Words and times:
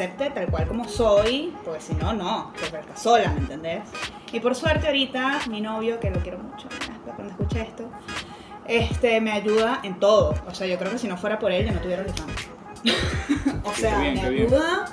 acepte 0.00 0.30
tal 0.30 0.46
cual 0.46 0.66
como 0.66 0.88
soy, 0.88 1.54
porque 1.62 1.80
si 1.80 1.94
no, 1.94 2.14
no, 2.14 2.52
que 2.54 2.70
verga 2.70 2.96
sola, 2.96 3.30
¿me 3.32 3.40
entendés? 3.40 3.82
Y 4.32 4.40
por 4.40 4.54
suerte 4.54 4.86
ahorita 4.86 5.40
mi 5.50 5.60
novio, 5.60 6.00
que 6.00 6.10
lo 6.10 6.20
quiero 6.20 6.38
mucho, 6.38 6.68
hasta 6.68 7.12
cuando 7.14 7.32
escuche 7.32 7.60
esto, 7.60 7.90
este, 8.66 9.20
me 9.20 9.32
ayuda 9.32 9.80
en 9.82 10.00
todo. 10.00 10.34
O 10.46 10.54
sea, 10.54 10.66
yo 10.66 10.78
creo 10.78 10.92
que 10.92 10.98
si 10.98 11.06
no 11.06 11.18
fuera 11.18 11.38
por 11.38 11.52
él, 11.52 11.66
yo 11.66 11.72
no 11.72 11.80
tuviera 11.80 12.02
OnlyFans. 12.02 12.48
o 13.64 13.74
sea, 13.74 13.98
bien, 13.98 14.14
me 14.14 14.22
ayuda, 14.22 14.86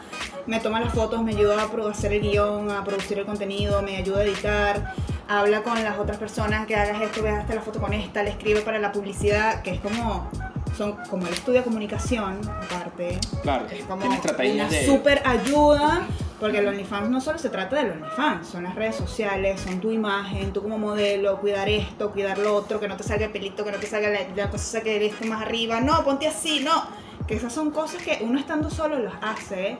me 0.46 0.60
toma 0.60 0.82
las 0.82 0.94
fotos, 0.94 1.24
me 1.24 1.32
ayuda 1.32 1.56
a 1.62 1.90
hacer 1.90 2.12
el 2.12 2.22
guion, 2.22 2.70
a 2.70 2.84
producir 2.84 3.20
el 3.20 3.26
contenido, 3.26 3.82
me 3.82 3.96
ayuda 3.96 4.20
a 4.20 4.24
editar, 4.24 4.94
habla 5.30 5.64
con 5.64 5.82
las 5.82 5.98
otras 5.98 6.18
personas 6.18 6.68
que 6.68 6.76
hagas 6.76 7.02
esto, 7.02 7.24
veas 7.24 7.40
esta 7.40 7.56
la 7.56 7.62
foto 7.62 7.80
con 7.80 7.94
esta, 7.94 8.24
le 8.24 8.32
escribe 8.32 8.60
para 8.60 8.78
la 8.80 8.92
publicidad, 8.92 9.62
que 9.62 9.72
es 9.72 9.80
como, 9.80 10.30
son 10.78 10.94
como 11.10 11.26
él 11.28 11.34
estudia 11.34 11.64
comunicación, 11.64 12.40
aparte. 12.48 13.20
Claro, 13.42 13.66
Es 13.72 13.84
como 13.86 14.06
una 14.06 14.70
de... 14.70 14.86
super 14.86 15.22
ayuda, 15.26 16.06
porque 16.40 16.60
el 16.60 16.68
OnlyFans 16.68 17.10
no 17.10 17.20
solo 17.20 17.40
se 17.40 17.50
trata 17.50 17.78
del 17.78 17.92
OnlyFans, 17.94 18.48
son 18.48 18.64
las 18.64 18.76
redes 18.76 18.96
sociales, 18.96 19.60
son 19.62 19.80
tu 19.80 19.92
imagen, 19.92 20.54
tú 20.54 20.62
como 20.62 20.78
modelo, 20.78 21.40
cuidar 21.40 21.68
esto, 21.68 22.12
cuidar 22.12 22.38
lo 22.38 22.56
otro, 22.56 22.80
que 22.80 22.88
no 22.88 22.96
te 22.96 23.04
salga 23.04 23.26
el 23.26 23.32
pelito, 23.32 23.66
que 23.66 23.72
no 23.72 23.78
te 23.80 23.88
salga 23.88 24.10
la, 24.10 24.20
la 24.36 24.50
cosa 24.52 24.82
que 24.82 25.04
esto 25.06 25.26
más 25.26 25.42
arriba, 25.42 25.82
no, 25.82 26.04
ponte 26.04 26.28
así, 26.28 26.60
no. 26.64 26.86
Que 27.28 27.36
esas 27.36 27.52
son 27.52 27.72
cosas 27.72 28.02
que 28.04 28.20
uno 28.22 28.40
estando 28.40 28.70
solo 28.70 29.00
las 29.00 29.16
hace, 29.22 29.78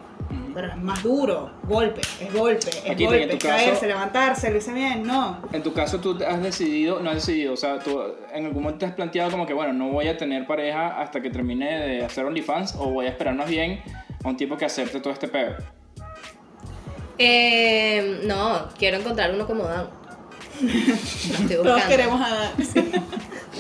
pero 0.54 0.68
es 0.70 0.78
más 0.78 1.04
duro, 1.04 1.52
golpe, 1.64 2.02
es 2.20 2.34
golpe, 2.34 2.70
es 2.70 2.90
Aquí, 2.90 3.04
en 3.04 3.10
golpe, 3.10 3.28
tu 3.28 3.38
caso- 3.38 3.48
caerse, 3.66 3.88
levantarse, 3.88 4.50
lo 4.52 4.58
hice 4.58 4.74
bien, 4.74 5.04
no. 5.04 5.38
En 5.54 5.62
tu 5.64 5.72
caso, 5.74 6.00
tú 6.00 6.18
has 6.28 6.42
decidido, 6.42 7.00
no 7.00 7.10
has 7.10 7.16
decidido, 7.18 7.54
o 7.54 7.58
sea, 7.58 7.80
tú 7.80 8.02
en 8.34 8.46
algún 8.46 8.64
momento 8.64 8.80
te 8.80 8.86
has 8.88 8.94
planteado 8.94 9.32
como 9.32 9.46
que, 9.46 9.54
bueno, 9.54 9.74
no 9.74 9.90
voy 9.90 10.08
a 10.08 10.18
tener 10.18 10.48
pareja 10.48 11.00
hasta 11.00 11.22
que 11.22 11.30
termine 11.30 11.80
de 11.88 12.06
hacer 12.06 12.26
OnlyFans 12.26 12.76
o 12.80 12.90
voy 12.90 13.06
a 13.06 13.10
esperar 13.10 13.36
más 13.36 13.50
bien 13.50 13.82
a 14.24 14.28
un 14.30 14.36
tipo 14.38 14.58
que 14.58 14.66
acepte 14.66 15.00
todo 15.00 15.14
este 15.14 15.28
pedo. 15.28 15.56
Eh, 17.20 18.22
no, 18.26 18.68
quiero 18.78 18.98
encontrar 18.98 19.34
uno 19.34 19.48
como 19.48 19.64
Dan. 19.64 19.88
Todos 21.64 21.84
queremos 21.84 22.22
a 22.22 22.30
Dan. 22.36 22.52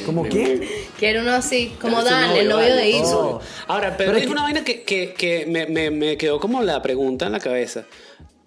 ¿Cómo 0.06 0.24
qué? 0.24 0.88
Quiero 1.00 1.22
uno 1.22 1.32
así, 1.34 1.76
como 1.82 1.98
Pero 1.98 2.10
Dan, 2.10 2.32
el 2.38 2.48
novio 2.50 2.70
vale, 2.70 2.76
de 2.76 2.90
Isu. 2.90 3.02
novio. 3.12 3.42
Ahora, 3.68 3.98
pero, 3.98 4.10
Pero 4.12 4.18
es 4.18 4.18
es 4.24 4.28
que- 4.28 4.32
una 4.34 4.44
vaina 4.44 4.64
que, 4.64 4.84
que, 4.84 5.14
que 5.14 5.46
me, 5.48 5.66
me, 5.68 5.90
me 5.92 6.18
quedó 6.18 6.40
como 6.40 6.62
la 6.62 6.82
pregunta 6.82 7.26
en 7.26 7.32
la 7.34 7.40
cabeza. 7.40 7.86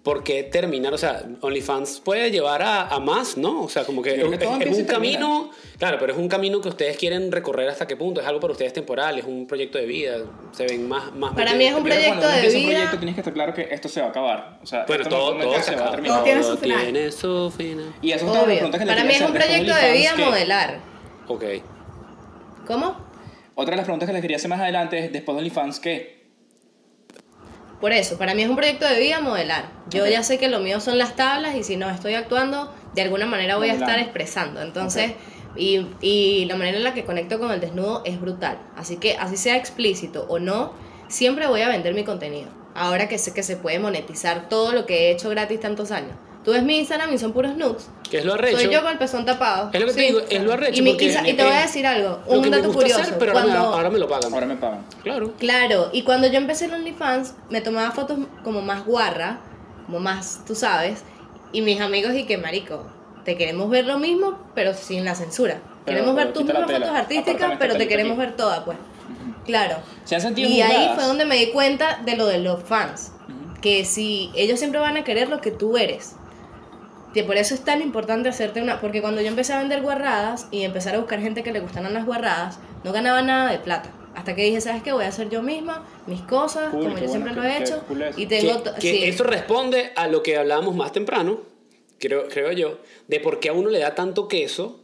¿Por 0.03 0.23
qué 0.23 0.41
terminar? 0.41 0.91
O 0.95 0.97
sea, 0.97 1.23
OnlyFans 1.41 1.99
puede 1.99 2.31
llevar 2.31 2.63
a, 2.63 2.87
a 2.87 2.99
más, 2.99 3.37
¿no? 3.37 3.61
O 3.61 3.69
sea, 3.69 3.83
como 3.85 4.01
que 4.01 4.15
es, 4.15 4.23
un 4.23 4.85
camino, 4.85 5.51
claro, 5.77 5.97
pero 5.99 6.13
es 6.13 6.17
un 6.17 6.27
camino 6.27 6.59
que 6.59 6.69
ustedes 6.69 6.97
quieren 6.97 7.31
recorrer 7.31 7.69
hasta 7.69 7.85
qué 7.85 7.95
punto. 7.95 8.19
Es 8.19 8.25
algo 8.25 8.39
para 8.39 8.53
ustedes 8.53 8.73
temporal, 8.73 9.19
es 9.19 9.25
un 9.25 9.45
proyecto 9.45 9.77
de 9.77 9.85
vida, 9.85 10.17
se 10.53 10.65
ven 10.65 10.89
más... 10.89 11.13
más 11.13 11.35
Para 11.35 11.53
mí 11.53 11.65
es 11.65 11.75
un 11.75 11.83
proyecto 11.83 12.07
cuando 12.07 12.27
de 12.29 12.33
empieza 12.35 12.57
un 12.57 12.63
vida. 12.63 12.73
proyecto 12.77 12.97
tienes 12.97 13.13
que 13.15 13.21
estar 13.21 13.33
claro 13.35 13.53
que 13.53 13.67
esto 13.69 13.89
se 13.89 14.01
va 14.01 14.07
a 14.07 14.09
acabar. 14.09 14.59
O 14.63 14.65
sea, 14.65 14.85
Bueno, 14.87 15.03
esto 15.03 15.15
todo, 15.15 15.35
no, 15.35 15.43
todo 15.43 15.53
se 15.57 15.63
se 15.63 15.75
va 15.75 15.85
a 15.87 15.91
terminar. 15.91 16.15
Todo 16.17 16.23
tiene 16.23 16.43
su 16.43 16.57
final. 16.57 16.81
tiene 16.83 17.11
su 17.11 17.53
final. 17.55 17.93
Y 18.01 18.11
eso 18.11 18.47
es 18.49 18.79
que 18.79 18.85
Para 18.87 19.03
mí 19.03 19.13
es 19.13 19.21
un 19.21 19.33
proyecto 19.33 19.75
de 19.75 19.93
vida 19.93 20.13
que- 20.15 20.25
modelar. 20.25 20.79
Ok. 21.27 21.43
¿Cómo? 22.65 22.97
Otra 23.53 23.71
de 23.71 23.77
las 23.77 23.85
preguntas 23.85 24.07
que 24.07 24.13
les 24.13 24.21
quería 24.23 24.37
hacer 24.37 24.49
más 24.49 24.61
adelante 24.61 24.97
es, 24.97 25.11
después 25.11 25.35
de 25.35 25.39
OnlyFans, 25.41 25.79
¿qué? 25.79 26.20
Por 27.81 27.91
eso, 27.93 28.19
para 28.19 28.35
mí 28.35 28.43
es 28.43 28.49
un 28.49 28.55
proyecto 28.55 28.87
de 28.87 28.99
vida 28.99 29.21
modelar. 29.21 29.71
Yo 29.89 30.05
ya 30.05 30.21
sé 30.21 30.37
que 30.37 30.47
lo 30.47 30.59
mío 30.59 30.79
son 30.79 30.99
las 30.99 31.15
tablas 31.15 31.55
y 31.55 31.63
si 31.63 31.77
no 31.77 31.89
estoy 31.89 32.13
actuando, 32.13 32.71
de 32.93 33.01
alguna 33.01 33.25
manera 33.25 33.57
voy 33.57 33.69
a 33.69 33.73
estar 33.73 33.97
expresando. 33.97 34.61
Entonces, 34.61 35.13
y, 35.55 35.87
y 35.99 36.45
la 36.45 36.55
manera 36.55 36.77
en 36.77 36.83
la 36.83 36.93
que 36.93 37.03
conecto 37.03 37.39
con 37.39 37.51
el 37.51 37.59
desnudo 37.59 38.03
es 38.05 38.21
brutal. 38.21 38.59
Así 38.77 38.97
que, 38.97 39.17
así 39.17 39.35
sea 39.35 39.57
explícito 39.57 40.27
o 40.29 40.37
no, 40.37 40.73
siempre 41.07 41.47
voy 41.47 41.61
a 41.63 41.69
vender 41.69 41.95
mi 41.95 42.03
contenido. 42.03 42.49
Ahora 42.75 43.09
que 43.09 43.17
sé 43.17 43.33
que 43.33 43.41
se 43.41 43.57
puede 43.57 43.79
monetizar 43.79 44.47
todo 44.47 44.73
lo 44.73 44.85
que 44.85 45.07
he 45.07 45.11
hecho 45.11 45.29
gratis 45.29 45.59
tantos 45.59 45.91
años. 45.91 46.13
Tú 46.43 46.51
ves 46.51 46.63
mi 46.63 46.79
Instagram 46.79 47.13
y 47.13 47.17
son 47.19 47.33
puros 47.33 47.55
nudes. 47.55 47.87
¿Qué 48.09 48.17
es 48.17 48.25
lo 48.25 48.33
arrecho? 48.33 48.57
Soy 48.57 48.69
yo 48.73 48.81
con 48.81 48.91
el 48.91 48.97
pezón 48.97 49.25
tapado. 49.25 49.69
Es 49.71 49.79
lo 49.79 49.85
que 49.87 49.93
te 49.93 50.01
digo, 50.01 50.19
es 50.27 50.41
lo 50.43 50.53
arrecho, 50.53 50.79
Y, 50.79 50.81
mi- 50.81 50.91
porque 50.91 51.05
y 51.05 51.33
te 51.33 51.43
voy 51.43 51.53
a 51.53 51.61
decir 51.61 51.85
algo, 51.85 52.19
Lo 52.27 52.33
un 52.37 52.41
que 52.43 52.49
me 52.49 52.57
dato 52.57 52.67
gusta 52.69 52.81
curioso. 52.81 53.01
hacer, 53.03 53.17
pero 53.19 53.31
ahora, 53.33 53.45
me, 53.45 53.51
Cuando- 53.51 53.73
ahora 53.75 53.89
me 53.91 53.99
lo 53.99 54.07
pagan. 54.07 54.33
Ahora 54.33 54.45
me 54.47 54.55
pagan. 54.55 54.85
Claro. 55.03 55.33
Claro, 55.37 55.89
y 55.93 56.01
cuando 56.01 56.27
yo 56.27 56.37
empecé 56.37 56.65
en 56.65 56.73
OnlyFans, 56.73 57.35
me 57.51 57.61
tomaba 57.61 57.91
fotos 57.91 58.17
como 58.43 58.61
más 58.63 58.85
guarra, 58.85 59.39
como 59.85 59.99
más, 59.99 60.41
tú 60.47 60.55
sabes, 60.55 61.03
y 61.53 61.61
mis 61.61 61.79
amigos 61.79 62.15
y 62.15 62.23
que, 62.25 62.37
marico, 62.39 62.85
te 63.23 63.37
queremos 63.37 63.69
ver 63.69 63.85
lo 63.85 63.99
mismo, 63.99 64.39
pero 64.55 64.73
sin 64.73 65.05
la 65.05 65.13
censura. 65.13 65.61
Pero- 65.85 65.97
queremos 65.97 66.15
ver 66.15 66.33
tus 66.33 66.43
mismas 66.43 66.63
fotos 66.71 66.89
artísticas, 66.89 67.51
pero 67.59 67.75
te 67.75 67.87
queremos 67.87 68.13
aquí. 68.17 68.21
ver 68.27 68.35
toda, 68.35 68.65
pues. 68.65 68.77
Claro. 69.45 69.77
¿Se 70.05 70.15
han 70.15 70.21
sentido 70.21 70.49
Y 70.49 70.61
ahí 70.61 70.91
fue 70.95 71.03
donde 71.05 71.25
me 71.25 71.35
di 71.35 71.47
cuenta 71.51 71.99
de 72.03 72.15
lo 72.15 72.25
de 72.25 72.39
los 72.39 72.63
fans. 72.63 73.11
Que 73.61 73.85
si 73.85 74.31
ellos 74.35 74.57
siempre 74.59 74.79
van 74.79 74.97
a 74.97 75.03
querer 75.03 75.29
lo 75.29 75.39
que 75.39 75.51
tú 75.51 75.77
eres. 75.77 76.15
Que 77.13 77.23
por 77.23 77.35
eso 77.37 77.53
es 77.53 77.61
tan 77.63 77.81
importante 77.81 78.29
hacerte 78.29 78.61
una. 78.61 78.79
Porque 78.79 79.01
cuando 79.01 79.21
yo 79.21 79.27
empecé 79.27 79.53
a 79.53 79.59
vender 79.59 79.81
guarradas 79.81 80.47
y 80.51 80.63
empezar 80.63 80.95
a 80.95 80.99
buscar 80.99 81.19
gente 81.19 81.43
que 81.43 81.51
le 81.51 81.59
gustaran 81.59 81.93
las 81.93 82.05
guarradas, 82.05 82.59
no 82.83 82.91
ganaba 82.93 83.21
nada 83.21 83.51
de 83.51 83.59
plata. 83.59 83.89
Hasta 84.15 84.35
que 84.35 84.43
dije, 84.43 84.59
¿sabes 84.61 84.83
qué? 84.83 84.91
Voy 84.91 85.05
a 85.05 85.07
hacer 85.07 85.29
yo 85.29 85.41
misma 85.41 85.85
mis 86.07 86.21
cosas, 86.21 86.71
Cool, 86.71 86.81
como 86.83 86.97
yo 86.97 87.07
bueno, 87.07 87.11
siempre 87.11 87.33
lo 87.33 87.43
he 87.43 87.57
hecho. 87.57 87.83
cool. 87.87 88.03
Y 88.17 88.25
tengo. 88.25 88.57
que, 88.63 88.69
to- 88.69 88.75
que 88.75 88.81
sí. 88.81 89.03
eso 89.05 89.23
responde 89.23 89.91
a 89.95 90.07
lo 90.07 90.21
que 90.23 90.37
hablábamos 90.37 90.75
más 90.75 90.91
temprano, 90.91 91.39
creo, 91.99 92.27
creo 92.27 92.51
yo, 92.51 92.77
de 93.07 93.19
por 93.21 93.39
qué 93.39 93.49
a 93.49 93.53
uno 93.53 93.69
le 93.69 93.79
da 93.79 93.95
tanto 93.95 94.27
queso 94.27 94.81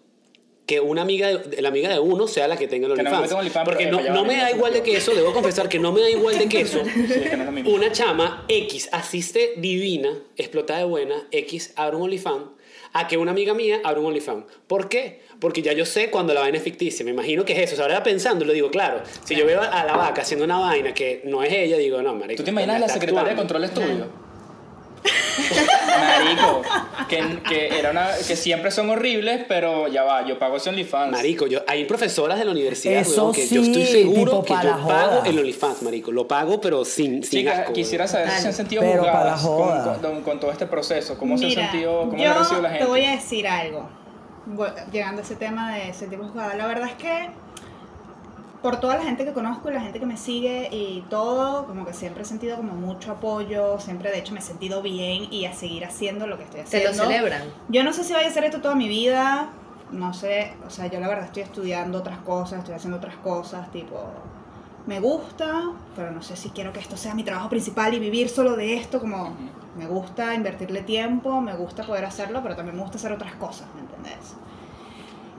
que 0.67 0.81
una 0.81 1.01
amiga 1.01 1.29
de, 1.29 1.61
la 1.61 1.69
amiga 1.69 1.89
de 1.89 1.97
uno 1.97 2.28
sea 2.28 2.47
la 2.47 2.57
que 2.57 2.67
tenga 2.67 2.88
el 2.88 2.94
Que 2.94 3.03
no 3.03 3.09
OnlyFans. 3.17 3.66
Porque 3.66 3.88
no, 3.88 4.01
no 4.01 4.25
me 4.25 4.35
da 4.35 4.51
igual 4.51 4.73
de 4.73 4.83
queso, 4.83 5.16
debo 5.16 5.33
confesar 5.33 5.69
que 5.69 5.79
no 5.79 5.94
me 5.94 6.01
da 6.01 6.09
igual 6.09 6.38
de 6.38 6.47
queso. 6.47 6.83
Sí, 7.07 7.13
es 7.13 7.29
que 7.29 7.38
no 7.38 7.44
es 7.44 7.45
lo 7.45 7.51
mismo. 7.53 7.72
Una 7.72 7.91
chama 7.91 8.44
X 8.50 8.89
asiste 8.91 9.53
divina, 9.57 10.09
explotada 10.35 10.79
de 10.79 10.85
buena, 10.85 11.25
X 11.31 11.72
abre 11.77 11.95
un 11.95 12.03
OnlyFans, 12.03 12.44
a 12.91 13.07
que 13.07 13.17
una 13.17 13.31
amiga 13.31 13.53
mía 13.53 13.79
abra 13.83 14.01
un 14.01 14.07
OnlyFans. 14.07 14.45
¿Por 14.67 14.89
qué? 14.89 15.22
Porque 15.39 15.61
ya 15.61 15.72
yo 15.72 15.85
sé 15.85 16.09
cuando 16.09 16.33
la 16.33 16.41
vaina 16.41 16.57
es 16.57 16.63
ficticia. 16.63 17.06
Me 17.06 17.11
imagino 17.11 17.45
que 17.45 17.53
es 17.53 17.59
eso. 17.59 17.73
O 17.73 17.75
sea, 17.77 17.85
ahora 17.85 18.03
pensando, 18.03 18.44
lo 18.44 18.51
digo, 18.51 18.69
claro. 18.69 19.01
Si 19.23 19.35
yo 19.35 19.45
veo 19.45 19.61
a 19.61 19.85
la 19.85 19.95
vaca 19.95 20.23
haciendo 20.23 20.44
una 20.44 20.59
vaina 20.59 20.94
que 20.94 21.22
no 21.23 21.44
es 21.44 21.53
ella, 21.53 21.77
digo, 21.77 22.01
no, 22.01 22.13
marico. 22.13 22.38
¿Tú 22.38 22.44
te 22.44 22.51
imaginas 22.51 22.81
la 22.81 22.89
secretaria 22.89 23.23
de 23.23 23.41
actuando. 23.41 23.53
control 23.53 23.63
estudio? 23.63 24.26
Marico, 25.99 26.61
que, 27.07 27.39
que, 27.47 27.79
era 27.79 27.91
una, 27.91 28.09
que 28.27 28.35
siempre 28.35 28.71
son 28.71 28.89
horribles, 28.89 29.45
pero 29.47 29.87
ya 29.87 30.03
va, 30.03 30.25
yo 30.25 30.37
pago 30.39 30.57
ese 30.57 30.69
OnlyFans. 30.69 31.11
Marico, 31.11 31.47
yo, 31.47 31.61
hay 31.67 31.85
profesoras 31.85 32.37
de 32.39 32.45
la 32.45 32.51
universidad 32.51 32.99
Eso 33.01 33.23
weón, 33.23 33.35
que 33.35 33.47
yo 33.47 33.61
estoy 33.61 33.85
seguro 33.85 34.43
que 34.43 34.53
yo 34.53 34.87
pago 34.87 35.23
el 35.25 35.39
OnlyFans, 35.39 35.81
marico. 35.83 36.11
Lo 36.11 36.27
pago, 36.27 36.59
pero 36.61 36.83
sin, 36.85 37.23
sin 37.23 37.39
Chicas, 37.41 37.59
asco. 37.59 37.73
quisiera 37.73 38.05
weón. 38.05 38.11
saber 38.11 38.29
si 38.31 38.41
se 38.41 38.47
han 38.47 38.53
sentido 38.53 38.81
Pero 38.81 39.03
juzgadas 39.03 39.41
con, 39.41 39.51
joda. 39.57 39.97
con- 40.01 40.21
con 40.21 40.39
todo 40.39 40.51
este 40.51 40.65
proceso. 40.67 41.17
¿Cómo 41.17 41.37
se 41.37 41.45
han 41.45 41.51
sentido, 41.51 42.01
cómo 42.09 42.17
yo 42.17 42.31
ha 42.31 42.33
recibido 42.39 42.61
la 42.61 42.69
gente? 42.69 42.83
te 42.85 42.89
voy 42.89 43.03
a 43.05 43.11
decir 43.11 43.47
algo. 43.47 43.89
Llegando 44.91 45.21
a 45.21 45.25
ese 45.25 45.35
tema 45.35 45.75
de 45.75 45.93
sentirme 45.93 46.25
juzgada. 46.27 46.55
La 46.55 46.67
verdad 46.67 46.87
es 46.89 46.95
que 46.95 47.29
por 48.62 48.79
toda 48.79 48.97
la 48.97 49.03
gente 49.03 49.23
que 49.23 49.34
conozco 49.34 49.69
y 49.69 49.73
la 49.73 49.81
gente 49.81 50.00
que 50.00 50.06
me 50.06 50.18
sigue 50.18 50.69
y 50.72 51.01
todo, 51.09 51.66
como 51.68 51.85
que 51.85 51.94
siempre 51.94 52.23
he 52.23 52.25
sentido 52.25 52.57
como 52.57 52.73
mucho 52.73 53.12
apoyo, 53.12 53.79
siempre 53.79 54.12
de 54.12 54.19
hecho 54.19 54.34
me 54.34 54.40
he 54.40 54.44
sentido 54.44 54.81
bien 54.81 55.31
y 55.31 55.45
a 55.45 55.53
seguir 55.53 55.85
haciendo 55.85 56.25
lo 56.28 56.38
que 56.38 56.44
estoy 56.44 56.62
Te 56.62 56.66
haciendo. 56.66 56.90
lo 57.03 57.09
celebran. 57.09 57.44
Yo 57.69 57.83
no 57.83 57.94
sé 57.94 58.04
si 58.04 58.13
voy 58.13 58.24
a 58.24 58.27
hacer 58.27 58.44
esto 58.45 58.59
toda 58.59 58.75
mi 58.75 58.88
vida, 58.88 59.50
no 59.92 60.13
sé, 60.13 60.54
o 60.65 60.69
sea, 60.69 60.88
yo 60.88 61.00
la 61.00 61.07
verdad 61.07 61.25
estoy 61.25 61.44
estudiando 61.44 62.00
otras 62.00 62.18
cosas, 62.19 62.59
estoy 62.59 62.74
haciendo 62.74 62.98
otras 62.98 63.15
cosas, 63.18 63.71
tipo, 63.71 63.95
me 64.88 65.00
gusta, 65.00 65.71
pero 65.95 66.12
no 66.12 66.21
sé 66.21 66.36
si 66.36 66.50
quiero 66.50 66.74
que 66.74 66.80
esto 66.80 66.98
sea 66.98 67.13
mi 67.13 67.24
trabajo 67.24 67.50
principal 67.50 67.94
y 67.94 68.00
vivir 68.00 68.27
solo 68.27 68.56
de 68.56 68.74
esto, 68.75 69.00
como 69.00 69.36
me 69.77 69.86
gusta 69.86 70.33
invertirle 70.33 70.81
tiempo, 70.81 71.42
me 71.42 71.53
gusta 71.56 71.83
poder 71.83 72.06
hacerlo, 72.06 72.42
pero 72.42 72.56
también 72.56 72.75
me 72.75 72.81
gusta 72.81 72.98
hacer 72.98 73.12
otras 73.12 73.36
cosas, 73.36 73.68
¿me 73.75 73.81
entendés? 73.81 74.36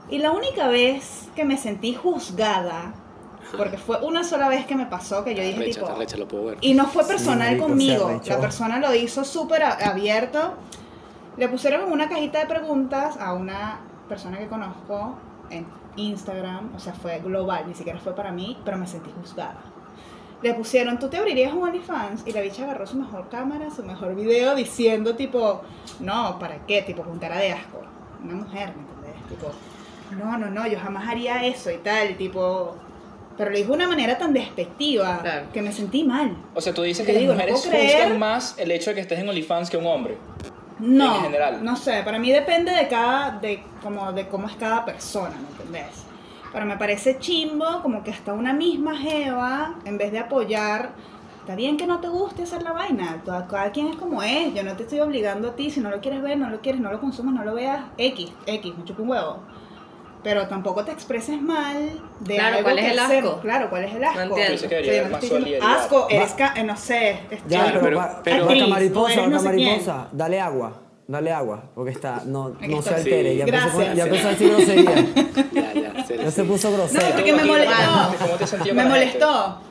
Y 0.09 0.19
la 0.19 0.31
única 0.31 0.67
vez 0.69 1.29
que 1.35 1.45
me 1.45 1.57
sentí 1.57 1.93
juzgada, 1.93 2.93
porque 3.57 3.77
fue 3.77 3.99
una 4.01 4.23
sola 4.23 4.47
vez 4.47 4.65
que 4.65 4.75
me 4.75 4.85
pasó 4.85 5.23
que 5.23 5.33
yo 5.35 5.41
dije 5.41 5.55
Arrecha, 5.57 5.79
tipo, 5.81 5.91
arrecha, 5.91 6.17
lo 6.17 6.27
puedo 6.27 6.45
ver. 6.45 6.57
y 6.61 6.73
no 6.73 6.85
fue 6.87 7.05
personal 7.05 7.57
conmigo. 7.57 8.21
La 8.25 8.39
persona 8.39 8.79
lo 8.79 8.93
hizo 8.93 9.23
súper 9.23 9.63
a- 9.63 9.89
abierto. 9.89 10.53
Le 11.37 11.47
pusieron 11.47 11.91
una 11.91 12.09
cajita 12.09 12.39
de 12.39 12.45
preguntas 12.47 13.17
a 13.17 13.33
una 13.33 13.79
persona 14.07 14.37
que 14.37 14.47
conozco 14.47 15.15
en 15.49 15.65
Instagram. 15.95 16.71
O 16.75 16.79
sea, 16.79 16.93
fue 16.93 17.19
global, 17.19 17.63
ni 17.67 17.73
siquiera 17.75 17.99
fue 17.99 18.13
para 18.15 18.31
mí, 18.31 18.57
pero 18.65 18.77
me 18.77 18.85
sentí 18.87 19.09
juzgada. 19.19 19.55
Le 20.41 20.53
pusieron, 20.53 20.99
¿tú 20.99 21.09
te 21.09 21.17
abrirías 21.17 21.53
un 21.53 21.63
OnlyFans? 21.63 22.25
Y 22.25 22.31
la 22.31 22.41
bicha 22.41 22.63
agarró 22.63 22.87
su 22.87 22.97
mejor 22.97 23.27
cámara, 23.29 23.69
su 23.71 23.83
mejor 23.83 24.15
video, 24.15 24.55
diciendo 24.55 25.15
tipo, 25.15 25.61
no, 25.99 26.39
¿para 26.39 26.65
qué? 26.65 26.81
Tipo, 26.81 27.03
con 27.03 27.19
cara 27.19 27.37
de 27.37 27.51
asco. 27.53 27.81
Una 28.23 28.35
mujer, 28.35 28.73
¿me 28.75 28.81
entendés? 28.83 29.27
Tipo, 29.27 29.51
no, 30.17 30.37
no, 30.37 30.49
no, 30.49 30.65
yo 30.67 30.79
jamás 30.79 31.07
haría 31.09 31.45
eso 31.45 31.71
y 31.71 31.77
tal, 31.77 32.15
tipo... 32.15 32.75
Pero 33.39 33.51
lo 33.51 33.57
dijo 33.57 33.69
de 33.69 33.75
una 33.77 33.87
manera 33.87 34.17
tan 34.17 34.33
despectiva 34.33 35.19
Claro. 35.21 35.45
que 35.53 35.61
me 35.61 35.71
sentí 35.71 36.03
mal. 36.03 36.35
O 36.53 36.59
sea, 36.61 36.73
tú 36.73 36.81
dices 36.83 37.05
que 37.05 37.13
digo, 37.13 37.33
las 37.33 37.45
no 37.47 37.51
mujeres 37.53 37.61
puedo 37.61 37.71
creer. 37.71 38.17
más 38.17 38.55
el 38.59 38.69
hecho 38.69 38.89
de 38.91 38.95
que 38.95 39.01
estés 39.01 39.17
en 39.19 39.29
OnlyFans 39.29 39.69
que 39.69 39.77
un 39.77 39.85
hombre. 39.87 40.17
No, 40.77 41.15
en 41.15 41.21
general. 41.23 41.63
no 41.63 41.75
sé, 41.77 42.01
para 42.03 42.19
mí 42.19 42.31
depende 42.31 42.71
de 42.73 42.87
cada, 42.89 43.31
de 43.39 43.63
como 43.81 44.11
de 44.11 44.27
cómo 44.27 44.47
es 44.47 44.55
cada 44.57 44.83
persona, 44.85 45.35
¿me 45.41 45.47
entendés? 45.57 46.03
Pero 46.51 46.65
me 46.65 46.75
parece 46.77 47.17
chimbo 47.19 47.81
como 47.81 48.03
que 48.03 48.11
hasta 48.11 48.33
una 48.33 48.51
misma 48.53 48.97
jeva, 48.97 49.75
en 49.85 49.97
vez 49.97 50.11
de 50.11 50.19
apoyar, 50.19 50.91
está 51.39 51.55
bien 51.55 51.77
que 51.77 51.85
no 51.87 51.99
te 51.99 52.07
guste 52.09 52.43
hacer 52.43 52.61
la 52.63 52.73
vaina, 52.73 53.21
cada, 53.25 53.47
cada 53.47 53.71
quien 53.71 53.87
es 53.87 53.95
como 53.95 54.21
es, 54.21 54.53
yo 54.53 54.63
no 54.63 54.73
te 54.75 54.83
estoy 54.83 54.99
obligando 54.99 55.49
a 55.49 55.55
ti, 55.55 55.69
si 55.69 55.79
no 55.79 55.89
lo 55.89 56.01
quieres 56.01 56.21
ver, 56.21 56.37
no 56.37 56.49
lo 56.49 56.59
quieres, 56.59 56.81
no 56.81 56.91
lo 56.91 56.99
consumas, 56.99 57.33
no 57.33 57.43
lo 57.45 57.55
veas, 57.55 57.83
X, 57.97 58.31
X, 58.45 58.73
me 58.77 58.83
chupa 58.83 59.01
un 59.01 59.09
huevo. 59.09 59.39
Pero 60.21 60.47
tampoco 60.47 60.83
te 60.83 60.91
expreses 60.91 61.41
mal 61.41 61.97
de 62.19 62.35
Claro, 62.35 62.57
algo 62.57 62.63
¿cuál 62.63 62.75
que 62.75 62.85
es 62.87 62.91
el 62.91 62.99
asco? 62.99 63.39
Claro, 63.39 63.69
¿cuál 63.69 63.83
es 63.85 63.95
el 63.95 64.03
asco? 64.03 64.17
No 64.17 64.37
entiendo. 64.37 64.67
Que 64.67 64.69
no 64.69 64.73
estoy 64.75 64.81
diciendo, 64.83 65.19
solidaridad. 65.21 65.77
asco, 65.79 66.07
eres, 66.09 66.35
eh, 66.55 66.63
no 66.63 66.75
sé, 66.77 67.09
es 67.31 67.39
Ya, 67.47 67.63
Claro, 67.63 67.79
pero, 67.81 67.97
pero- 68.21 68.21
pero- 68.23 68.45
vaca 68.47 68.67
mariposa, 68.67 69.15
no 69.15 69.37
vaca 69.37 69.39
sé 69.39 69.55
quién. 69.55 69.67
mariposa, 69.69 70.07
dale 70.11 70.41
agua, 70.41 70.81
dale 71.07 71.31
agua, 71.31 71.63
porque 71.73 71.91
está, 71.91 72.21
no, 72.25 72.47
Aquí 72.61 72.67
no 72.67 72.81
se 72.81 72.95
altere, 72.95 73.31
Sí. 73.31 73.37
ya 73.37 73.45
Gracias. 73.45 73.95
ya 73.95 74.03
empezó 74.03 74.27
a 74.27 74.31
decir 74.31 74.49
grosería, 74.49 74.91
Ya, 75.53 75.73
ya, 75.73 76.05
serio, 76.05 76.23
ya 76.25 76.31
se 76.31 76.41
sí. 76.41 76.47
puso 76.49 76.69
No, 76.69 76.77
grosera. 76.77 77.15
porque 77.15 77.33
me 77.33 77.45
molestó. 77.45 77.73
¿cómo 78.19 78.35
te 78.37 78.43
has 78.43 78.49
sentido 78.49 78.75
Me 78.75 78.85
molestó. 78.85 79.61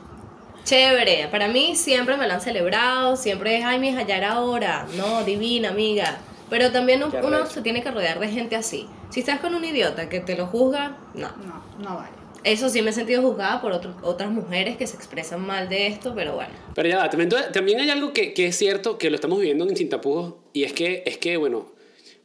Chévere, 0.63 1.27
para 1.29 1.47
mí 1.47 1.75
siempre 1.75 2.17
me 2.17 2.27
lo 2.27 2.33
han 2.33 2.41
celebrado, 2.41 3.15
siempre 3.15 3.57
es, 3.59 3.65
ay, 3.65 3.79
mija, 3.79 4.01
ya 4.03 4.17
era 4.17 4.39
hora, 4.41 4.85
no, 4.97 5.23
divina, 5.23 5.69
amiga. 5.69 6.17
Pero 6.49 6.71
también 6.71 7.03
uno 7.03 7.45
se 7.45 7.61
tiene 7.61 7.81
que 7.83 7.91
rodear 7.91 8.19
de 8.19 8.27
gente 8.29 8.55
así. 8.55 8.87
Si 9.09 9.21
estás 9.21 9.39
con 9.39 9.55
un 9.55 9.65
idiota 9.65 10.07
que 10.09 10.19
te 10.19 10.35
lo 10.35 10.47
juzga, 10.47 10.97
no. 11.15 11.29
No, 11.37 11.63
no 11.79 11.95
vale. 11.95 12.11
Eso 12.43 12.69
sí 12.69 12.81
me 12.81 12.91
he 12.91 12.93
sentido 12.93 13.21
juzgada 13.21 13.61
por 13.61 13.71
otro- 13.73 13.95
otras 14.01 14.31
mujeres 14.31 14.77
que 14.77 14.87
se 14.87 14.95
expresan 14.95 15.41
mal 15.45 15.67
de 15.67 15.87
esto, 15.87 16.13
pero 16.15 16.35
bueno. 16.35 16.51
Pero 16.73 16.87
ya, 16.87 16.97
va, 16.99 17.09
también, 17.09 17.29
también 17.51 17.79
hay 17.81 17.89
algo 17.89 18.13
que, 18.13 18.33
que 18.33 18.47
es 18.47 18.55
cierto, 18.57 18.97
que 18.97 19.09
lo 19.09 19.15
estamos 19.15 19.39
viviendo 19.39 19.67
en 19.67 19.75
Sin 19.75 19.89
Tapujos, 19.89 20.35
y 20.53 20.63
es 20.63 20.71
que, 20.71 21.03
es 21.05 21.17
que, 21.17 21.35
bueno, 21.35 21.71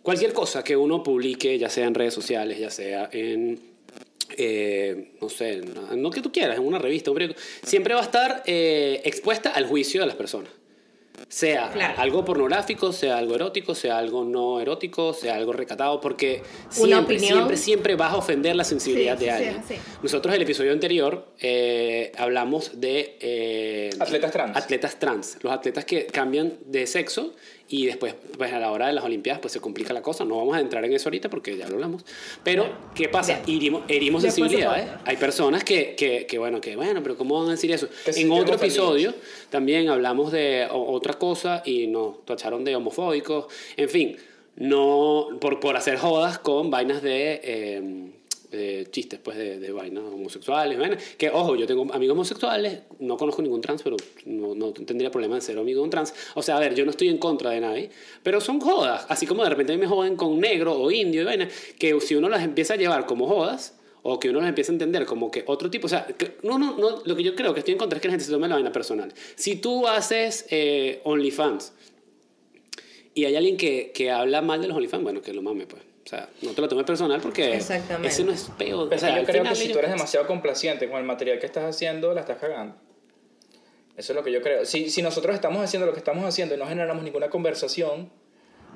cualquier 0.03 0.33
cosa 0.33 0.63
que 0.63 0.77
uno 0.77 1.03
publique, 1.03 1.59
ya 1.59 1.69
sea 1.69 1.87
en 1.87 1.95
redes 1.95 2.15
sociales, 2.15 2.59
ya 2.61 2.71
sea 2.71 3.09
en, 3.13 3.61
eh, 4.37 5.15
no 5.21 5.29
sé, 5.29 5.55
en 5.91 6.03
lo 6.03 6.11
que 6.11 6.21
tú 6.21 6.31
quieras, 6.31 6.59
en 6.59 6.65
una 6.67 6.79
revista, 6.79 7.11
un 7.11 7.15
periódico, 7.17 7.41
siempre 7.65 7.95
va 7.95 8.01
a 8.01 8.05
estar 8.05 8.43
eh, 8.47 9.01
expuesta 9.05 9.51
al 9.51 9.67
juicio 9.67 10.01
de 10.01 10.07
las 10.07 10.17
personas. 10.17 10.51
Sea 11.29 11.71
Claro. 11.73 11.95
algo 12.01 12.25
pornográfico, 12.25 12.93
sea 12.93 13.17
algo 13.19 13.35
erótico, 13.35 13.75
sea 13.75 13.99
algo 13.99 14.25
no 14.25 14.61
erótico, 14.61 15.13
sea 15.15 15.35
algo 15.37 15.53
recatado, 15.53 16.01
porque 16.01 16.43
siempre, 16.71 17.19
siempre, 17.19 17.57
siempre 17.57 17.95
vas 17.97 18.13
a 18.13 18.17
ofender 18.17 18.55
la 18.57 18.65
sensibilidad 18.65 19.19
Sí, 19.19 19.25
de 19.27 19.31
sí, 19.31 19.37
sí, 19.39 19.45
alguien. 19.45 19.65
sí. 19.69 19.75
Nosotros 20.03 20.35
el 20.35 20.43
episodio 20.43 20.73
anterior 20.73 21.27
eh, 21.41 22.13
hablamos 22.19 22.81
de... 22.81 23.17
eh, 23.21 23.91
Atletas 23.99 24.33
trans. 24.33 24.57
Atletas 24.57 24.99
trans. 24.99 25.39
Los 25.43 25.53
atletas 25.53 25.85
que 25.85 26.07
cambian 26.07 26.55
de 26.67 26.87
sexo 26.87 27.33
y 27.69 27.87
después, 27.87 28.15
pues 28.37 28.53
a 28.53 28.59
la 28.59 28.71
hora 28.71 28.89
de 28.89 28.93
las 28.93 29.05
Olimpiadas, 29.05 29.41
pues 29.41 29.53
se 29.53 29.61
complica 29.61 29.93
la 29.93 30.03
cosa. 30.03 30.25
No 30.25 30.37
vamos 30.37 30.57
a 30.57 30.61
entrar 30.61 30.85
en 30.85 30.93
eso 30.93 31.09
ahorita 31.09 31.31
porque 31.31 31.57
ya 31.57 31.67
lo 31.67 31.75
hablamos. 31.75 32.05
Pero, 32.43 32.67
¿qué 32.95 33.09
pasa? 33.09 33.41
Herimos, 33.47 33.85
herimos 33.89 34.23
sensibilidades. 34.23 34.85
puede. 34.87 34.99
Hay 35.05 35.17
personas 35.17 35.65
que, 35.65 35.95
que, 35.95 36.27
que, 36.27 36.39
bueno, 36.39 36.61
que, 36.61 36.77
bueno, 36.77 37.03
pero 37.03 37.17
¿cómo 37.17 37.39
van 37.39 37.49
a 37.49 37.53
decir 37.53 37.73
eso? 37.73 37.89
En 38.07 38.31
otro 38.31 38.57
episodio 38.57 39.15
también 39.51 39.89
hablamos 39.89 40.31
de 40.31 40.69
otra 40.71 41.15
cosa 41.15 41.63
y 41.65 41.87
nos 41.87 42.25
tacharon 42.27 42.65
de 42.65 42.77
homofóbicos. 42.77 43.47
En 43.77 43.89
fin, 43.89 44.17
no 44.57 45.29
por, 45.41 45.59
por 45.59 45.77
hacer 45.77 45.97
jodas 45.99 46.39
con 46.39 46.71
vainas 46.71 47.03
de... 47.03 47.41
eh, 47.43 48.11
eh, 48.55 48.87
chistes 48.91 49.21
pues 49.23 49.37
de, 49.37 49.59
de 49.59 49.73
vainas 49.73 50.05
homosexuales 50.05 50.79
vainas. 50.79 51.03
que 51.19 51.31
ojo 51.31 51.57
yo 51.57 51.67
tengo 51.67 51.93
amigos 51.93 52.15
homosexuales 52.15 52.81
no 53.01 53.17
conozco 53.17 53.43
ningún 53.43 53.61
trans 53.61 53.83
pero 53.83 53.97
no, 54.27 54.55
no 54.55 54.73
tendría 54.73 55.11
problema 55.11 55.35
en 55.37 55.43
ser 55.43 55.59
amigo 55.59 55.81
de 55.81 55.85
un 55.85 55.91
trans 55.91 56.15
o 56.35 56.43
sea 56.43 56.57
a 56.57 56.61
ver 56.61 56.75
yo 56.75 56.85
no 56.85 56.91
estoy 56.91 57.09
en 57.09 57.19
contra 57.19 57.51
de 57.51 57.61
nadie 57.61 57.91
pero 58.23 58.41
son 58.41 58.61
jodas 58.61 59.07
así 59.09 59.27
como 59.27 59.43
de 59.45 59.51
repente 59.51 59.77
me 59.77 59.87
joden 59.87 60.17
con 60.17 60.39
negro 60.41 60.75
o 60.81 60.91
indio 60.91 61.23
y 61.23 61.25
vainas 61.25 61.53
que 61.79 62.01
si 62.01 62.15
uno 62.15 62.29
las 62.29 62.43
empieza 62.43 62.75
a 62.75 62.77
llevar 62.77 63.07
como 63.07 63.27
jodas 63.27 63.79
o 64.07 64.21
que 64.21 64.29
uno 64.29 64.41
las 64.41 64.51
empieza 64.51 64.71
a 64.71 64.75
entender 64.75 65.07
como 65.07 65.31
que 65.31 65.45
otro 65.47 65.71
tipo, 65.71 65.87
o 65.87 65.89
sea, 65.89 66.05
que- 66.07 66.37
no, 66.43 66.59
no, 66.59 66.77
no, 66.77 67.01
lo 67.07 67.17
que 67.17 67.23
yo 67.23 67.35
creo 67.35 67.55
que 67.55 67.61
estoy 67.61 67.73
en 67.73 67.79
contra 67.79 67.97
es 67.97 68.03
que 68.03 68.09
la 68.09 68.13
gente 68.13 68.27
se 68.27 68.31
tome 68.31 68.47
la 68.49 68.57
vaina 68.57 68.71
personal. 68.71 69.11
Si 69.35 69.57
tú 69.57 69.89
haces 69.89 70.45
eh, 70.51 71.01
OnlyFans 71.05 71.73
y 73.15 73.25
hay 73.25 73.35
alguien 73.37 73.57
que, 73.57 73.93
que 73.95 74.11
habla 74.11 74.43
mal 74.43 74.61
de 74.61 74.69
los 74.69 74.77
OnlyFans, 74.77 75.03
bueno, 75.05 75.23
que 75.23 75.33
lo 75.33 75.41
mame, 75.41 75.67
pues. 75.67 75.81
O 76.05 76.07
sea, 76.07 76.29
no 76.43 76.51
te 76.53 76.61
lo 76.61 76.69
tomes 76.69 76.85
personal 76.85 77.21
porque 77.21 77.57
ese 77.57 78.25
no 78.25 78.33
es 78.33 78.51
peo. 78.59 78.89
Pero 78.89 78.97
o 78.97 78.99
sea, 78.99 79.19
yo 79.19 79.25
creo 79.25 79.43
que 79.45 79.55
si 79.55 79.73
tú 79.73 79.79
eres 79.79 79.91
demasiado 79.91 80.27
complaciente 80.27 80.89
con 80.89 80.99
el 80.99 81.05
material 81.05 81.39
que 81.39 81.47
estás 81.47 81.65
haciendo, 81.65 82.13
la 82.13 82.21
estás 82.21 82.37
cagando. 82.39 82.77
Eso 83.97 84.13
es 84.13 84.17
lo 84.17 84.23
que 84.25 84.33
yo 84.33 84.43
creo. 84.43 84.65
Si, 84.65 84.91
si 84.91 85.03
nosotros 85.03 85.35
estamos 85.35 85.63
haciendo 85.63 85.87
lo 85.87 85.93
que 85.93 86.01
estamos 86.01 86.25
haciendo 86.25 86.55
y 86.55 86.59
no 86.59 86.67
generamos 86.67 87.03
ninguna 87.05 87.31
conversación, 87.31 88.11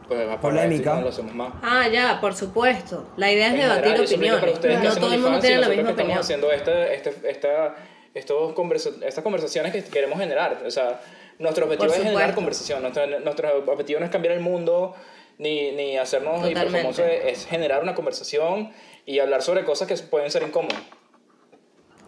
pues 0.07 0.27
va 0.27 0.35
a 0.35 0.41
Polémica. 0.41 0.95
no 0.95 1.03
lo 1.03 1.09
hacemos 1.09 1.35
más. 1.35 1.53
Ah, 1.63 1.89
ya, 1.89 2.19
por 2.21 2.35
supuesto. 2.35 3.11
La 3.17 3.31
idea 3.31 3.49
es 3.49 3.55
En 3.55 3.61
debatir 3.61 3.83
general, 3.85 4.07
opiniones. 4.07 4.41
para 4.41 4.53
ustedes 4.53 4.83
No 4.83 4.89
hacen 4.89 5.03
todo 5.03 5.13
el 5.13 5.21
mundo 5.21 5.39
tiene 5.41 5.59
la 5.59 5.69
misma 5.69 5.85
que 5.89 5.93
opinión. 5.93 6.21
Estamos 6.21 6.25
haciendo 6.25 6.53
esta, 6.53 6.93
este- 6.93 7.31
esta, 7.31 7.77
estos 8.15 8.53
conversa- 8.55 8.93
estas 9.05 9.23
conversaciones 9.25 9.73
que 9.73 9.83
queremos 9.85 10.19
generar. 10.19 10.63
O 10.65 10.71
sea, 10.71 11.01
nuestro 11.39 11.67
objetivo 11.67 11.93
es 11.93 11.99
generar 12.03 12.35
conversación. 12.35 12.81
Nuestro, 12.81 13.07
nuestro 13.21 13.65
objetivo 13.67 13.99
no 14.01 14.07
es 14.07 14.13
cambiar 14.13 14.35
el 14.35 14.41
mundo 14.41 14.95
ni, 15.39 15.73
ni 15.73 15.97
hacernos 15.97 16.49
hiperfamosos. 16.49 17.05
Es 17.25 17.47
generar 17.47 17.83
una 17.83 17.95
conversación 17.95 18.71
y 19.07 19.21
hablar 19.21 19.43
sobre 19.43 19.65
cosas 19.65 19.89
que 19.89 19.97
pueden 19.97 20.31
ser 20.31 20.43
incómodas. 20.43 20.83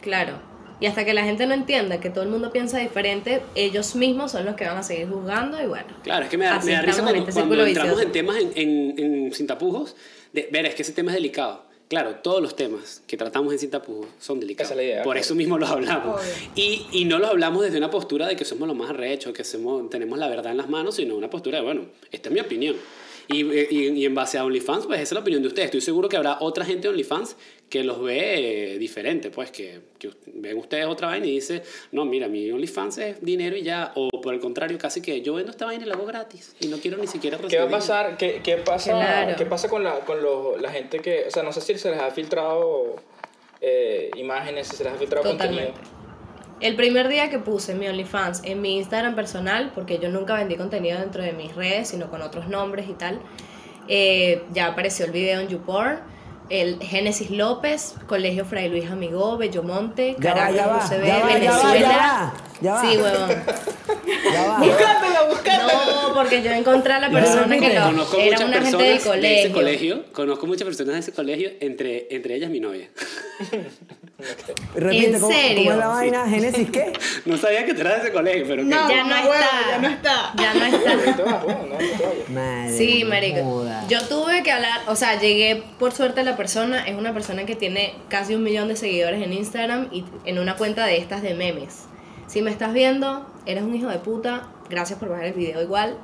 Claro. 0.00 0.41
Y 0.81 0.87
hasta 0.87 1.05
que 1.05 1.12
la 1.12 1.25
gente 1.25 1.47
no 1.47 1.53
entienda 1.53 2.00
que 2.00 2.09
todo 2.09 2.25
el 2.25 2.31
mundo 2.31 2.53
piensa 2.53 2.79
diferente, 2.79 3.43
ellos 3.55 3.94
mismos 3.94 4.32
son 4.32 4.47
los 4.47 4.55
que 4.56 4.65
van 4.65 4.79
a 4.79 4.82
seguir 4.82 5.09
juzgando 5.11 5.62
y 5.62 5.67
bueno. 5.67 5.88
Claro, 6.03 6.25
es 6.25 6.31
que 6.31 6.38
me 6.38 6.47
da, 6.47 6.59
me 6.61 6.73
da 6.73 6.81
risa 6.81 7.03
cuando, 7.03 7.21
este 7.21 7.32
cuando 7.32 7.67
entramos 7.67 7.97
vicioso. 7.97 8.03
en 8.03 8.12
temas 8.12 8.37
en, 8.38 8.53
en, 8.56 9.25
en 9.25 9.35
Sin 9.35 9.47
Tapujos. 9.47 9.94
De, 10.33 10.49
ver, 10.50 10.65
es 10.65 10.75
que 10.75 10.83
ese 10.83 10.93
tema 10.93 11.11
es 11.11 11.17
delicado. 11.17 11.69
Claro, 11.88 12.15
todos 12.23 12.41
los 12.41 12.56
temas 12.56 13.03
que 13.06 13.19
tratamos 13.19 13.53
en 13.53 13.59
Sin 13.59 13.71
Tapujos 13.71 14.06
son 14.19 14.41
delicados. 14.41 14.71
Esa 14.71 14.75
es 14.81 14.87
la 14.87 14.91
idea, 14.91 15.03
Por 15.03 15.12
claro. 15.15 15.21
eso 15.21 15.35
mismo 15.35 15.59
los 15.59 15.69
hablamos. 15.69 16.23
Y, 16.55 16.87
y 16.93 17.05
no 17.05 17.19
los 17.19 17.29
hablamos 17.29 17.62
desde 17.62 17.76
una 17.76 17.91
postura 17.91 18.26
de 18.26 18.37
que 18.37 18.47
somos 18.47 18.67
los 18.67 18.76
más 18.76 18.88
arrechos, 18.88 19.35
que 19.35 19.44
somos, 19.44 19.91
tenemos 19.91 20.19
la 20.19 20.29
verdad 20.29 20.53
en 20.53 20.56
las 20.56 20.69
manos, 20.71 20.94
sino 20.94 21.15
una 21.15 21.29
postura 21.29 21.59
de, 21.59 21.65
bueno, 21.65 21.87
esta 22.11 22.31
es 22.31 22.35
mi 22.35 22.41
opinión. 22.41 22.76
Y, 23.32 23.43
y, 23.44 23.88
y 24.00 24.05
en 24.06 24.15
base 24.15 24.38
a 24.38 24.44
OnlyFans, 24.44 24.87
pues 24.87 24.99
esa 25.00 25.05
es 25.09 25.12
la 25.12 25.21
opinión 25.21 25.40
de 25.43 25.49
ustedes. 25.49 25.66
Estoy 25.66 25.81
seguro 25.81 26.09
que 26.09 26.16
habrá 26.16 26.38
otra 26.40 26.64
gente 26.64 26.83
de 26.83 26.88
OnlyFans 26.88 27.37
que 27.69 27.85
los 27.85 28.02
ve 28.02 28.75
eh, 28.75 28.78
diferente, 28.78 29.31
pues 29.31 29.52
que, 29.52 29.81
que 29.99 30.11
ven 30.35 30.59
ustedes 30.59 30.87
otra 30.87 31.07
vaina 31.09 31.26
y 31.26 31.33
dice, 31.33 31.62
no, 31.93 32.05
mira, 32.05 32.26
mi 32.26 32.50
OnlyFans 32.50 32.99
es 32.99 33.25
dinero 33.25 33.57
y 33.57 33.62
ya, 33.62 33.93
o 33.95 34.09
por 34.21 34.35
el 34.35 34.40
contrario, 34.40 34.76
casi 34.78 35.00
que 35.00 35.21
yo 35.23 35.35
vendo 35.35 35.52
esta 35.52 35.66
vaina 35.66 35.85
y 35.85 35.88
la 35.88 35.95
hago 35.95 36.07
gratis 36.07 36.57
y 36.61 36.66
no 36.66 36.78
quiero 36.78 36.97
ni 36.97 37.07
siquiera 37.07 37.37
recibir. 37.37 37.50
¿Qué 37.59 37.62
va 37.62 37.69
a 37.69 37.71
pasar? 37.71 38.16
¿Qué, 38.16 38.40
qué 38.43 38.57
pasa, 38.57 38.90
Claro. 38.93 39.37
¿qué 39.38 39.47
pasa 39.47 39.69
con, 39.69 39.85
la, 39.85 40.00
con 40.00 40.21
los- 40.21 40.61
la 40.61 40.71
gente 40.73 40.99
que... 40.99 41.26
O 41.28 41.31
sea, 41.31 41.45
no 41.45 41.52
sé 41.52 41.61
si 41.61 41.78
se 41.78 41.90
les 41.93 42.00
ha 42.00 42.11
filtrado 42.11 42.97
eh, 43.61 44.11
imágenes, 44.16 44.66
si 44.66 44.75
se 44.76 44.83
les 44.83 44.93
ha 44.93 44.97
filtrado 44.97 45.31
Totalmente. 45.31 45.73
contenido. 45.73 46.00
El 46.61 46.76
primer 46.76 47.09
día 47.09 47.31
que 47.31 47.38
puse 47.38 47.75
mi 47.75 47.88
OnlyFans 47.88 48.43
en 48.45 48.61
mi 48.61 48.76
Instagram 48.76 49.14
personal, 49.14 49.73
porque 49.75 49.99
yo 49.99 50.11
nunca 50.11 50.35
vendí 50.35 50.57
contenido 50.57 51.00
dentro 51.00 51.23
de 51.23 51.33
mis 51.33 51.55
redes, 51.55 51.88
sino 51.88 52.11
con 52.11 52.21
otros 52.21 52.49
nombres 52.49 52.88
y 52.88 52.93
tal, 52.93 53.21
eh, 53.88 54.45
ya 54.52 54.67
apareció 54.67 55.07
el 55.07 55.12
video 55.12 55.40
en 55.40 55.49
YouPorn, 55.49 56.00
el 56.50 56.83
Génesis 56.83 57.31
López, 57.31 57.95
Colegio 58.07 58.45
Fray 58.45 58.69
Luis 58.69 58.90
Amigó, 58.90 59.38
Bellomonte, 59.38 60.17
Caracas, 60.21 60.90
UCB, 60.90 61.07
ya 61.07 61.19
va, 61.21 61.26
Venezuela. 61.26 61.81
ya 61.81 61.88
va, 61.88 62.35
ya 62.61 62.73
va. 62.75 62.81
Sí, 62.83 62.97
huevón. 62.97 63.31
Ya 64.33 64.45
va. 64.47 64.59
No, 64.59 66.14
porque 66.14 66.43
yo 66.43 66.50
encontré 66.52 66.93
a 66.95 67.00
la 67.00 67.11
persona 67.11 67.59
que 67.59 67.75
lo, 67.75 67.83
Conozco 67.87 68.17
era 68.19 68.31
muchas 68.47 68.49
una 68.49 68.61
gente 68.62 68.76
del 68.85 68.87
de 68.87 68.95
ese 68.97 69.05
colegio. 69.09 69.52
colegio. 69.52 70.05
Conozco 70.12 70.47
muchas 70.47 70.64
personas 70.64 70.95
de 70.95 71.00
ese 71.00 71.12
colegio, 71.12 71.50
entre, 71.61 72.07
entre 72.14 72.35
ellas 72.35 72.50
mi 72.50 72.61
novia. 72.61 72.88
Repite, 74.75 75.07
¿En 75.07 75.12
¿cómo, 75.14 75.26
¿cómo 75.29 75.35
serio? 75.35 75.73
es 75.73 75.79
la 75.79 75.87
vaina? 75.88 76.29
¿Génesis 76.29 76.69
qué? 76.71 76.93
No 77.25 77.37
sabía 77.38 77.64
que 77.64 77.73
tú 77.73 77.81
eras 77.81 77.95
de 77.95 78.09
ese 78.09 78.12
colegio, 78.12 78.45
pero 78.47 78.62
No, 78.64 78.87
que- 78.87 78.95
Ya 78.95 79.05
no 79.05 79.14
huevo, 79.14 79.33
está. 79.35 79.71
ya 79.71 79.79
no 79.79 79.88
está. 79.88 80.33
Ya 80.37 80.55
no 80.55 80.64
está. 80.67 80.90
No 81.31 81.38
bueno, 81.45 81.61
no, 81.67 81.75
no. 81.79 82.35
Madre. 82.35 82.76
Sí, 82.76 83.02
no 83.02 83.09
marico. 83.11 83.64
Yo 83.88 84.02
tuve 84.09 84.43
que 84.43 84.52
hablar, 84.52 84.81
o 84.88 84.97
sea, 84.97 85.19
llegué 85.19 85.62
por 85.79 85.93
suerte 85.93 86.21
a 86.21 86.25
la 86.25 86.37
persona, 86.37 86.87
es 86.87 86.95
una 86.97 87.12
persona 87.14 87.47
que 87.47 87.57
tiene 87.57 87.95
casi 88.09 88.35
un 88.35 88.43
millón 88.43 88.69
de 88.69 88.76
seguidores 88.76 89.23
en 89.23 89.33
Instagram 89.33 89.88
y 89.90 90.05
en 90.26 90.38
una 90.38 90.57
cuenta 90.57 90.85
de 90.87 90.99
estas 90.99 91.23
de 91.23 91.35
memes. 91.35 91.85
Si 92.31 92.43
me 92.43 92.53
estás 92.53 92.73
viendo, 92.73 93.27
eres 93.45 93.65
un 93.65 93.75
hijo 93.75 93.89
de 93.89 93.99
puta, 93.99 94.45
gracias 94.69 95.01
por 95.01 95.09
bajar 95.09 95.25
el 95.27 95.33
video 95.33 95.61
igual. 95.61 95.97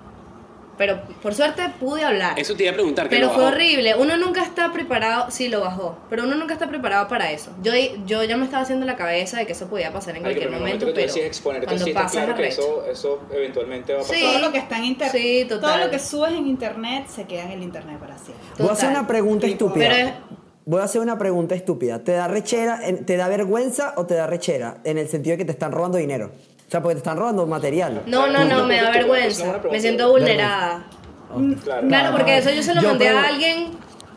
Pero 0.77 1.01
por 1.23 1.33
suerte 1.35 1.63
pude 1.81 2.05
hablar. 2.05 2.39
Eso 2.39 2.55
te 2.55 2.65
iba 2.65 2.73
a 2.73 2.75
preguntar. 2.75 3.09
que 3.09 3.15
Pero 3.17 3.29
lo 3.29 3.33
fue 3.35 3.45
bajó. 3.45 3.55
horrible. 3.55 3.95
Uno 3.95 4.17
nunca 4.19 4.43
está 4.43 4.73
preparado, 4.73 5.31
sí 5.31 5.49
lo 5.49 5.61
bajó, 5.61 5.97
pero 6.11 6.25
uno 6.25 6.35
nunca 6.35 6.53
está 6.53 6.69
preparado 6.69 7.07
para 7.09 7.31
eso. 7.31 7.51
Yo, 7.63 7.73
yo 8.07 8.25
ya 8.25 8.37
me 8.37 8.45
estaba 8.45 8.63
haciendo 8.65 8.85
la 8.85 8.97
cabeza 8.97 9.39
de 9.39 9.47
que 9.47 9.53
eso 9.53 9.69
podía 9.69 9.91
pasar 9.93 10.17
en 10.17 10.23
cualquier 10.23 10.51
momento, 10.51 10.85
momento 10.87 10.87
pero 10.93 11.65
cuando 11.65 11.87
pasa 11.95 12.11
claro 12.25 12.35
que 12.35 12.49
eso, 12.49 12.85
eso 12.91 13.21
eventualmente 13.33 13.95
va 13.95 14.01
a 14.01 14.03
pasar. 14.03 14.17
Sí. 14.17 14.23
Todo 14.23 14.39
lo 14.41 14.53
que 14.53 14.59
está 14.59 14.77
en 14.79 14.85
internet, 14.85 15.17
Sí, 15.23 15.47
todo 15.49 15.77
lo 15.79 15.91
que 15.91 15.99
subes 15.99 16.33
en 16.33 16.47
internet 16.47 17.07
se 17.09 17.25
queda 17.25 17.45
en 17.45 17.53
el 17.53 17.63
internet 17.63 17.99
para 17.99 18.19
siempre. 18.19 18.45
Voy 18.59 18.69
a 18.69 18.73
hacer 18.73 18.89
Total. 18.89 18.99
una 19.01 19.09
pregunta 19.09 19.47
estúpida. 19.47 19.89
pero 19.89 19.95
es- 20.09 20.13
Voy 20.69 20.81
a 20.81 20.85
hacer 20.85 21.01
una 21.01 21.17
pregunta 21.17 21.55
estúpida. 21.55 22.01
¿Te 22.03 22.11
da 22.11 22.27
rechera, 22.27 22.81
te 23.07 23.17
da 23.17 23.29
vergüenza 23.29 23.95
o 23.97 24.05
te 24.05 24.15
da 24.15 24.27
rechera? 24.27 24.79
En 24.83 24.99
el 24.99 25.07
sentido 25.09 25.35
de 25.35 25.39
que 25.39 25.45
te 25.45 25.53
están 25.53 25.71
robando 25.71 25.97
dinero. 25.97 26.33
O 26.67 26.71
sea, 26.71 26.83
porque 26.83 26.97
te 26.97 26.99
están 26.99 27.17
robando 27.17 27.47
material. 27.47 28.03
No, 28.07 28.27
no, 28.27 28.45
no, 28.45 28.67
me 28.67 28.83
da 28.83 28.91
vergüenza. 28.91 29.61
Me 29.71 29.79
siento 29.81 30.11
vulnerada. 30.11 30.85
Claro. 31.63 31.87
Claro, 31.87 32.17
porque 32.17 32.39
eso 32.39 32.51
yo 32.51 32.65
se 32.65 32.75
lo 32.75 32.83
Yo 32.83 32.89
mandé 32.89 33.07
creo- 33.07 33.19
a 33.19 33.29
alguien 33.29 33.67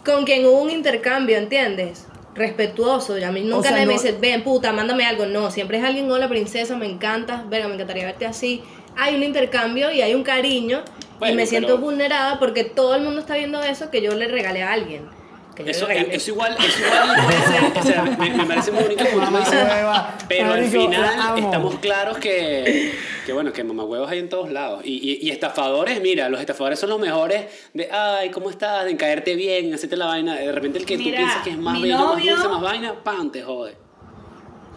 con 0.03 0.25
quien 0.25 0.43
hubo 0.47 0.59
un 0.63 0.71
intercambio, 0.71 1.37
¿entiendes? 1.37 2.07
Respetuoso. 2.33 3.15
Y 3.19 3.23
a 3.23 3.31
mí 3.31 3.41
nunca 3.43 3.63
sea, 3.67 3.71
nadie 3.73 3.85
me 3.85 3.93
no- 3.93 4.01
dice, 4.01 4.17
ven 4.19 4.43
puta, 4.43 4.73
mándame 4.73 5.05
algo. 5.05 5.27
No, 5.27 5.51
siempre 5.51 5.77
es 5.77 5.83
alguien, 5.83 6.09
hola 6.09 6.27
princesa, 6.29 6.75
me 6.75 6.87
encanta, 6.87 7.45
venga, 7.47 7.67
me 7.67 7.75
encantaría 7.75 8.05
verte 8.05 8.25
así. 8.25 8.63
Hay 8.97 9.13
un 9.15 9.21
intercambio 9.21 9.91
y 9.91 10.01
hay 10.01 10.15
un 10.15 10.23
cariño. 10.23 10.81
y 10.81 11.19
Bueno, 11.19 11.35
me 11.35 11.45
siento 11.45 11.67
pero- 11.75 11.79
vulnerada 11.79 12.39
porque 12.39 12.63
todo 12.63 12.95
el 12.95 13.03
mundo 13.03 13.19
está 13.19 13.35
viendo 13.35 13.61
eso 13.61 13.91
que 13.91 14.01
yo 14.01 14.15
le 14.15 14.27
regalé 14.29 14.63
a 14.63 14.71
alguien. 14.71 15.18
Que 15.63 15.71
Eso, 15.71 15.87
le 15.87 15.93
regalé. 15.95 16.15
eso 16.15 16.31
igual, 16.31 16.55
eso 16.57 16.79
igual 16.79 17.19
o 17.75 17.83
sea, 17.83 18.01
me, 18.03 18.29
me 18.29 18.45
parece 18.45 18.71
muy 18.71 18.83
bonito 18.83 19.03
como 19.11 19.27
tú 19.27 19.37
dices, 19.39 19.65
pero 20.29 20.53
al 20.53 20.63
final 20.65 21.19
amo. 21.19 21.37
estamos 21.37 21.75
claros 21.79 22.17
que, 22.17 22.93
que 23.25 23.33
bueno, 23.33 23.51
que 23.51 23.63
mamahuevos 23.65 24.09
hay 24.09 24.19
en 24.19 24.29
todos 24.29 24.49
lados. 24.51 24.81
Y, 24.85 24.93
y, 25.21 25.27
y 25.27 25.31
estafadores, 25.31 25.99
mira, 26.01 26.29
los 26.29 26.39
estafadores 26.39 26.79
son 26.79 26.89
los 26.91 26.99
mejores 26.99 27.45
de, 27.73 27.91
ay, 27.91 28.29
¿cómo 28.29 28.49
estás? 28.49 28.85
De 28.85 28.95
caerte 28.95 29.35
bien, 29.35 29.73
hacerte 29.73 29.97
la 29.97 30.05
vaina. 30.05 30.35
De 30.35 30.49
repente 30.51 30.79
el 30.79 30.85
que 30.85 30.97
Mira, 30.97 31.17
tú 31.17 31.23
piensas 31.23 31.43
que 31.43 31.49
es 31.49 31.57
más 31.57 31.81
bello, 31.81 31.97
más 31.97 32.07
novio- 32.15 32.33
dulce, 32.35 32.47
más 32.47 32.61
vaina, 32.61 32.93
¡pam! 33.03 33.29
te 33.31 33.41
jode. 33.43 33.75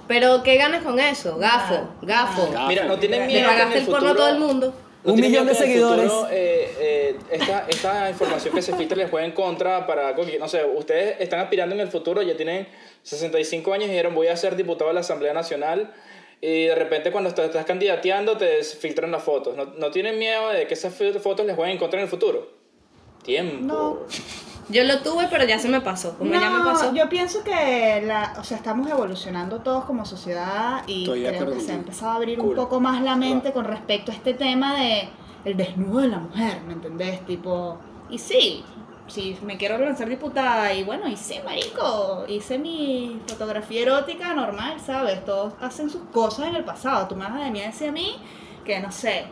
Pero 0.09 0.43
¿qué 0.43 0.57
ganas 0.57 0.83
con 0.83 0.99
eso? 0.99 1.37
Gafo, 1.39 1.89
gafo. 2.03 2.53
Ah, 2.59 2.67
Mira, 2.69 2.85
no 2.87 2.99
tienen 2.99 3.21
Le 3.21 3.27
miedo. 3.29 3.39
que 3.49 3.53
en 3.55 3.59
pagaste 3.59 3.79
el 3.79 3.87
porno 3.87 4.09
a 4.11 4.15
todo 4.17 4.29
el 4.29 4.39
mundo. 4.41 4.75
¿No 5.04 5.12
Un 5.12 5.16
tienen 5.21 5.32
millón 5.32 5.47
miedo 5.47 5.59
de 5.59 5.64
seguidores. 5.66 6.11
futuro, 6.11 6.28
eh, 6.30 6.75
eh, 6.78 7.16
esta, 7.32 7.66
esta 7.68 8.11
información 8.11 8.54
que 8.54 8.62
se 8.62 8.76
filtra 8.76 8.97
les 8.97 9.11
juegue 9.11 9.26
en 9.26 9.32
contra 9.32 9.85
para 9.87 10.09
algo 10.09 10.25
que, 10.25 10.38
no 10.38 10.47
sé, 10.49 10.64
ustedes 10.64 11.16
están 11.21 11.40
aspirando 11.40 11.75
en 11.75 11.80
el 11.80 11.88
futuro, 11.88 12.23
ya 12.23 12.37
tienen 12.37 12.68
65 13.02 13.73
años 13.73 13.87
y 13.87 13.90
dijeron 13.90 14.14
voy 14.14 14.28
a 14.28 14.37
ser 14.37 14.54
diputado 14.54 14.88
de 14.88 14.94
la 14.94 15.00
Asamblea 15.00 15.32
Nacional 15.35 15.92
y 16.40 16.66
de 16.66 16.75
repente 16.76 17.11
cuando 17.11 17.30
estás, 17.30 17.47
estás 17.47 17.64
candidateando 17.64 18.37
te 18.37 18.62
filtran 18.62 19.11
las 19.11 19.25
fotos. 19.25 19.56
¿No, 19.56 19.66
no 19.66 19.90
tienen 19.90 20.18
miedo 20.18 20.50
de 20.50 20.66
que 20.68 20.75
esas 20.75 20.94
fotos 20.94 21.47
les 21.47 21.56
jueguen 21.56 21.73
en 21.73 21.78
contra 21.78 21.99
en 21.99 22.04
el 22.04 22.11
futuro? 22.11 22.52
Tiempo. 23.25 23.64
No. 23.64 23.99
Yo 24.69 24.85
lo 24.85 25.00
tuve, 25.00 25.26
pero 25.31 25.45
ya 25.45 25.59
se 25.59 25.69
me 25.69 25.81
pasó. 25.81 26.16
Como 26.16 26.33
ya 26.33 26.50
me 26.50 26.64
pasó. 26.64 26.95
yo 26.95 27.09
pienso 27.09 27.42
que 27.42 28.02
la, 28.07 28.35
o 28.38 28.45
sea, 28.45 28.57
estamos 28.57 28.88
evolucionando 28.90 29.59
todos 29.59 29.85
como 29.85 30.04
sociedad 30.07 30.83
y 30.87 31.02
Estoy 31.02 31.25
creo 31.25 31.52
que 31.52 31.61
se 31.61 31.73
ha 31.73 31.75
empezado 31.75 32.12
a 32.12 32.14
abrir 32.16 32.38
Cool. 32.38 32.50
un 32.50 32.57
poco 32.57 32.81
más 32.81 33.02
la 33.02 33.16
mente 33.16 33.52
con 33.52 33.64
respecto 33.64 34.12
a 34.12 34.14
este 34.14 34.35
tema 34.35 34.76
de 34.76 35.09
el 35.45 35.57
desnudo 35.57 36.00
de 36.00 36.09
la 36.09 36.19
mujer, 36.19 36.61
¿me 36.66 36.75
entendés? 36.75 37.26
Tipo, 37.26 37.76
y 38.09 38.19
sí, 38.19 38.64
si 39.09 39.37
me 39.42 39.57
quiero 39.57 39.76
lanzar 39.78 40.09
diputada 40.09 40.73
y 40.73 40.85
bueno, 40.85 41.09
hice 41.09 41.42
marico, 41.42 42.25
hice 42.28 42.59
mi 42.59 43.21
fotografía 43.26 43.83
erótica 43.83 44.33
normal, 44.35 44.76
¿sabes? 44.85 45.25
Todos 45.25 45.54
hacen 45.61 45.90
sus 45.90 46.02
cosas 46.12 46.47
en 46.47 46.54
el 46.54 46.64
pasado. 46.64 47.09
Tú 47.09 47.16
me 47.16 47.25
vas 47.25 47.33
a 47.35 47.45
venir 47.45 47.64
a 47.64 47.66
decir 47.66 47.88
a 47.88 47.92
mí 47.92 48.14
que 48.64 48.78
no 48.81 48.92
sé, 48.92 49.25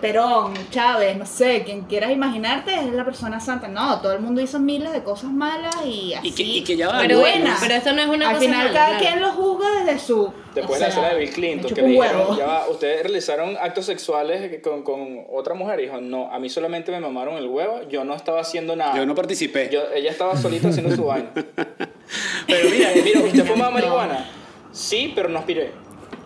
Perón, 0.00 0.54
Chávez, 0.70 1.16
no 1.16 1.26
sé, 1.26 1.62
quien 1.64 1.82
quieras 1.82 2.10
imaginarte 2.10 2.74
es 2.74 2.86
la 2.92 3.04
persona 3.04 3.40
santa. 3.40 3.68
No, 3.68 4.00
todo 4.00 4.12
el 4.12 4.20
mundo 4.20 4.40
hizo 4.40 4.58
miles 4.58 4.92
de 4.92 5.02
cosas 5.02 5.30
malas 5.30 5.74
y 5.84 6.14
así. 6.14 6.28
Y 6.28 6.32
que, 6.32 6.42
y 6.42 6.64
que 6.64 6.76
ya 6.76 6.88
va. 6.88 6.98
Pero, 7.00 7.14
¿no? 7.16 7.20
buena. 7.20 7.56
pero 7.60 7.74
esto 7.74 7.92
no 7.92 8.02
es 8.02 8.08
una 8.08 8.28
Al 8.30 8.34
cosa 8.36 8.46
final 8.46 8.66
mala, 8.68 8.72
cada 8.72 8.98
claro. 8.98 9.04
quien 9.04 9.20
lo 9.22 9.30
juzga 9.32 9.84
desde 9.84 9.98
su... 9.98 10.32
Después 10.54 10.78
de 10.78 10.86
la 10.86 10.88
escena 10.90 11.08
de 11.08 11.16
Bill 11.18 11.30
Clinton, 11.30 11.74
que 11.74 11.82
le 11.82 11.88
dijeron, 11.88 12.36
ya 12.38 12.46
va, 12.46 12.68
ustedes 12.68 13.02
realizaron 13.02 13.56
actos 13.60 13.86
sexuales 13.86 14.60
con, 14.62 14.82
con 14.84 15.24
otra 15.32 15.54
mujer. 15.54 15.80
Y 15.80 15.82
dijo, 15.84 16.00
no, 16.00 16.30
a 16.32 16.38
mí 16.38 16.48
solamente 16.48 16.92
me 16.92 17.00
mamaron 17.00 17.36
el 17.36 17.46
huevo, 17.48 17.80
yo 17.88 18.04
no 18.04 18.14
estaba 18.14 18.40
haciendo 18.40 18.76
nada. 18.76 18.96
Yo 18.96 19.04
no 19.04 19.14
participé. 19.16 19.68
Yo- 19.72 19.90
ella 19.94 20.10
estaba 20.10 20.36
solita 20.36 20.68
haciendo 20.68 20.94
su 20.94 21.04
vaina. 21.04 21.30
Pero 22.46 22.70
mira, 22.70 22.90
mira, 23.02 23.20
¿usted 23.20 23.44
fumaba 23.46 23.70
marihuana? 23.74 24.30
Sí, 24.72 25.12
pero 25.14 25.28
no 25.28 25.38
aspiré. 25.38 25.70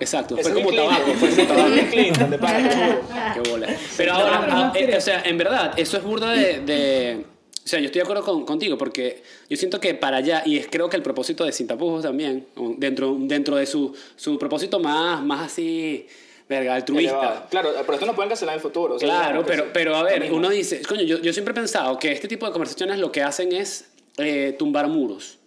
Exacto, 0.00 0.36
fue 0.36 0.52
como 0.52 0.72
tabaco, 0.72 1.12
fue 1.14 1.30
como 1.30 1.46
tabaco. 1.46 1.74
Qué 3.42 3.50
bola. 3.50 3.68
Pero 3.96 4.12
ahora, 4.12 4.46
ah, 4.50 4.72
eh, 4.74 4.96
o 4.96 5.00
sea, 5.00 5.22
en 5.24 5.38
verdad, 5.38 5.72
eso 5.78 5.96
es 5.96 6.02
burda 6.02 6.32
de, 6.32 6.60
de- 6.60 7.24
O 7.64 7.68
sea, 7.68 7.78
yo 7.80 7.86
estoy 7.86 7.98
de 8.00 8.04
acuerdo 8.04 8.22
con- 8.24 8.44
contigo 8.46 8.78
porque 8.78 9.22
yo 9.48 9.56
siento 9.56 9.78
que 9.80 9.94
para 9.94 10.18
allá, 10.18 10.42
y 10.46 10.56
es 10.56 10.68
creo 10.70 10.88
que 10.88 10.96
el 10.96 11.02
propósito 11.02 11.44
de 11.44 11.52
Sin 11.52 11.66
Tapujos 11.66 12.02
también, 12.02 12.46
dentro, 12.76 13.16
dentro 13.20 13.56
de 13.56 13.66
su, 13.66 13.94
su 14.16 14.38
propósito 14.38 14.78
más, 14.80 15.22
más 15.22 15.46
así, 15.46 16.06
verga, 16.48 16.74
altruista. 16.76 17.10
Elevado. 17.18 17.46
Claro, 17.50 17.70
pero 17.80 17.92
esto 17.94 18.06
no 18.06 18.14
pueden 18.14 18.30
cancelar 18.30 18.54
en 18.54 18.58
el 18.58 18.62
futuro. 18.62 18.94
o 18.94 18.98
sea, 18.98 19.08
Claro, 19.08 19.44
pero, 19.46 19.66
pero 19.72 19.96
a 19.96 20.02
ver, 20.02 20.32
uno 20.32 20.48
dice, 20.48 20.80
coño, 20.82 21.02
yo, 21.02 21.18
yo 21.20 21.32
siempre 21.32 21.52
he 21.52 21.54
pensado 21.54 21.98
que 21.98 22.10
este 22.12 22.26
tipo 22.28 22.46
de 22.46 22.52
conversaciones 22.52 22.98
lo 22.98 23.12
que 23.12 23.22
hacen 23.22 23.52
es 23.52 23.86
eh, 24.16 24.54
tumbar 24.58 24.88
muros 24.88 25.38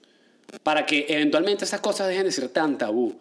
para 0.64 0.86
que 0.86 1.06
eventualmente 1.10 1.64
esas 1.66 1.80
cosas 1.82 2.08
dejen 2.10 2.26
de 2.26 2.32
ser 2.32 2.50
tan 2.50 2.78
tabú 2.78 3.16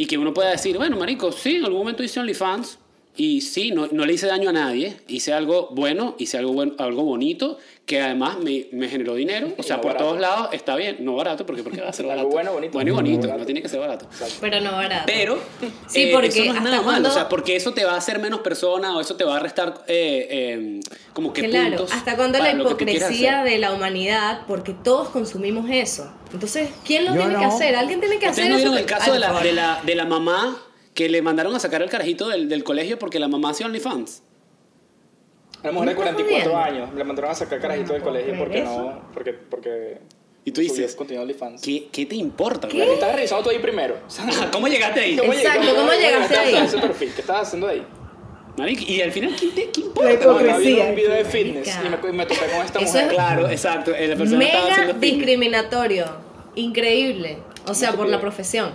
y 0.00 0.06
que 0.06 0.16
uno 0.16 0.32
pueda 0.32 0.48
decir, 0.48 0.78
bueno, 0.78 0.96
marico, 0.96 1.30
sí, 1.30 1.56
en 1.56 1.66
algún 1.66 1.80
momento 1.80 2.02
hice 2.02 2.20
OnlyFans 2.20 2.78
y 3.16 3.40
sí, 3.42 3.70
no, 3.72 3.88
no 3.90 4.06
le 4.06 4.12
hice 4.14 4.26
daño 4.28 4.50
a 4.50 4.52
nadie, 4.52 4.96
hice 5.08 5.32
algo 5.32 5.68
bueno, 5.72 6.14
hice 6.18 6.38
algo, 6.38 6.52
bueno, 6.52 6.74
algo 6.78 7.02
bonito 7.02 7.58
que 7.84 8.00
además 8.00 8.38
me, 8.38 8.68
me 8.70 8.88
generó 8.88 9.16
dinero, 9.16 9.52
o 9.58 9.62
sea, 9.64 9.76
no 9.76 9.82
por 9.82 9.92
barato. 9.94 10.04
todos 10.10 10.20
lados 10.20 10.48
está 10.52 10.76
bien, 10.76 10.98
no 11.00 11.16
barato, 11.16 11.44
porque, 11.44 11.64
porque 11.64 11.80
va 11.80 11.88
a 11.88 11.92
ser 11.92 12.04
Algo 12.06 12.14
barato. 12.16 12.28
bueno, 12.28 12.52
bonito. 12.52 12.72
Bueno 12.74 12.90
y 12.90 12.94
bonito, 12.94 13.20
Barato. 13.22 13.38
no 13.40 13.44
tiene 13.46 13.60
que 13.62 13.68
ser 13.68 13.80
barato. 13.80 14.06
Pero 14.40 14.60
no 14.60 14.70
barato. 14.72 15.02
Pero 15.06 15.38
Sí, 15.88 16.02
eh, 16.02 16.10
porque 16.12 16.28
eso 16.28 16.44
no 16.44 16.54
es 16.54 16.62
nada 16.62 16.76
malo, 16.76 16.84
cuando- 16.84 17.08
o 17.08 17.12
sea, 17.12 17.28
porque 17.28 17.56
eso 17.56 17.72
te 17.74 17.84
va 17.84 17.94
a 17.94 17.96
hacer 17.96 18.20
menos 18.20 18.40
persona 18.40 18.96
o 18.96 19.00
eso 19.00 19.16
te 19.16 19.24
va 19.24 19.36
a 19.36 19.40
restar 19.40 19.84
eh, 19.88 20.28
eh, 20.30 20.80
como 21.12 21.32
que 21.32 21.48
Claro, 21.48 21.78
puntos. 21.78 21.92
hasta 21.92 22.14
cuando 22.16 22.38
la 22.38 22.52
hipocresía 22.52 23.42
de 23.42 23.58
la 23.58 23.72
humanidad, 23.72 24.42
porque 24.46 24.72
todos 24.72 25.08
consumimos 25.08 25.68
eso. 25.68 26.12
Entonces, 26.32 26.70
¿quién 26.86 27.04
lo 27.06 27.14
Yo 27.16 27.22
tiene 27.22 27.34
que 27.40 27.46
no. 27.46 27.52
hacer? 27.52 27.74
Alguien 27.74 27.98
tiene 27.98 28.20
que 28.20 28.26
hacer 28.26 28.44
¿Ustedes 28.44 28.50
no 28.50 28.56
eso. 28.58 28.70
vieron 28.70 28.78
el 28.78 28.86
caso 28.86 29.12
de 29.12 29.18
la, 29.18 29.40
de, 29.42 29.52
la, 29.52 29.80
de 29.84 29.94
la 29.96 30.04
mamá 30.04 30.56
que 31.00 31.08
le 31.08 31.22
mandaron 31.22 31.54
a 31.54 31.58
sacar 31.58 31.80
al 31.82 31.88
carajito 31.88 32.28
del, 32.28 32.46
del 32.50 32.62
colegio 32.62 32.98
porque 32.98 33.18
la 33.18 33.26
mamá 33.26 33.50
hacía 33.52 33.64
OnlyFans? 33.64 34.22
Una 35.62 35.72
mujer 35.72 35.88
de 35.88 35.94
¿Me 35.94 36.00
estás 36.02 36.14
44 36.14 36.52
jodiendo? 36.52 36.58
años 36.58 36.94
le 36.94 37.04
mandaron 37.04 37.30
a 37.30 37.34
sacar 37.34 37.58
carajito 37.58 37.94
del 37.94 38.02
puedo 38.02 38.12
colegio 38.14 38.38
porque 38.38 38.58
eso. 38.58 38.70
no. 38.70 39.02
Porque. 39.14 39.32
porque 39.32 39.98
Y 40.44 40.52
tú 40.52 40.60
dices, 40.60 40.94
contenido 40.94 41.24
de 41.24 41.32
OnlyFans. 41.32 41.62
¿qué, 41.62 41.88
qué 41.90 42.04
te 42.04 42.16
importa? 42.16 42.68
¿Qué? 42.68 42.76
güey? 42.84 42.90
Estás 42.90 43.14
revisando 43.14 43.44
tú 43.44 43.48
ahí 43.50 43.58
primero. 43.60 43.96
¿Cómo 44.52 44.68
llegaste 44.68 45.00
ahí? 45.00 45.14
Exacto, 45.18 45.74
¿cómo 45.74 45.90
llegaste 45.92 46.36
ahí? 46.36 46.54
ese 46.66 46.78
perfil? 46.78 47.12
¿Qué 47.14 47.20
estabas 47.22 47.46
haciendo 47.46 47.66
ahí? 47.68 47.82
Y 48.86 49.00
al 49.00 49.10
final, 49.12 49.34
¿qué, 49.40 49.46
te, 49.46 49.70
qué 49.70 49.80
La 49.80 49.86
importa? 49.86 50.26
No, 50.26 50.38
viendo 50.38 50.50
hipocresía. 50.50 50.84
un 50.84 50.94
video 50.94 51.12
de 51.14 51.24
fitness 51.24 51.68
y 51.82 51.88
me, 52.06 52.12
me 52.12 52.26
topé 52.26 52.40
con 52.40 52.66
esta 52.66 52.78
Eso 52.78 52.88
mujer. 52.92 53.04
es- 53.06 53.12
Claro, 53.14 53.48
exacto. 53.48 53.90
La 53.92 54.16
persona 54.16 54.44
estaba 54.44 54.68
Mega 54.86 54.92
discriminatorio. 54.98 56.04
Increíble. 56.56 57.38
O 57.66 57.72
sea, 57.74 57.92
por 57.92 58.06
la 58.08 58.20
profesión. 58.20 58.72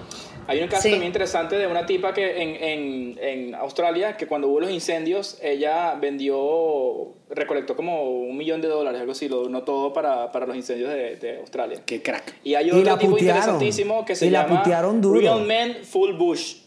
Hay 0.47 0.61
un 0.61 0.67
caso 0.67 0.83
Sí. 0.83 0.89
también 0.91 1.07
interesante 1.07 1.57
de 1.57 1.65
una 1.67 1.85
tipa 1.85 2.13
que 2.13 2.41
en, 2.41 2.49
en, 2.55 3.17
en 3.19 3.55
Australia, 3.55 4.15
que 4.15 4.27
cuando 4.27 4.47
hubo 4.47 4.59
los 4.59 4.69
incendios, 4.69 5.39
ella 5.41 5.95
vendió, 5.95 7.13
recolectó 7.29 7.75
como 7.75 8.03
un 8.11 8.37
millón 8.37 8.61
de 8.61 8.67
dólares, 8.67 8.99
algo 9.01 9.13
así, 9.13 9.27
lo 9.27 9.37
donó 9.43 9.63
todo 9.63 9.91
para, 9.93 10.31
para 10.31 10.45
los 10.45 10.55
incendios 10.55 10.89
de, 10.89 11.15
de 11.15 11.37
Australia. 11.39 11.81
Qué 11.85 12.01
crack. 12.01 12.35
Y 12.43 12.55
hay 12.55 12.67
Y 12.67 12.71
otro 12.71 12.83
la 12.83 12.97
tipo 12.97 13.11
putearon. 13.11 13.37
interesantísimo 13.37 14.05
que 14.05 14.15
se 14.15 14.27
Y 14.27 14.29
la 14.29 14.47
llama 14.47 14.91
duro. 15.01 15.19
Real 15.19 15.45
Man 15.45 15.77
Full 15.83 16.13
Bush. 16.13 16.57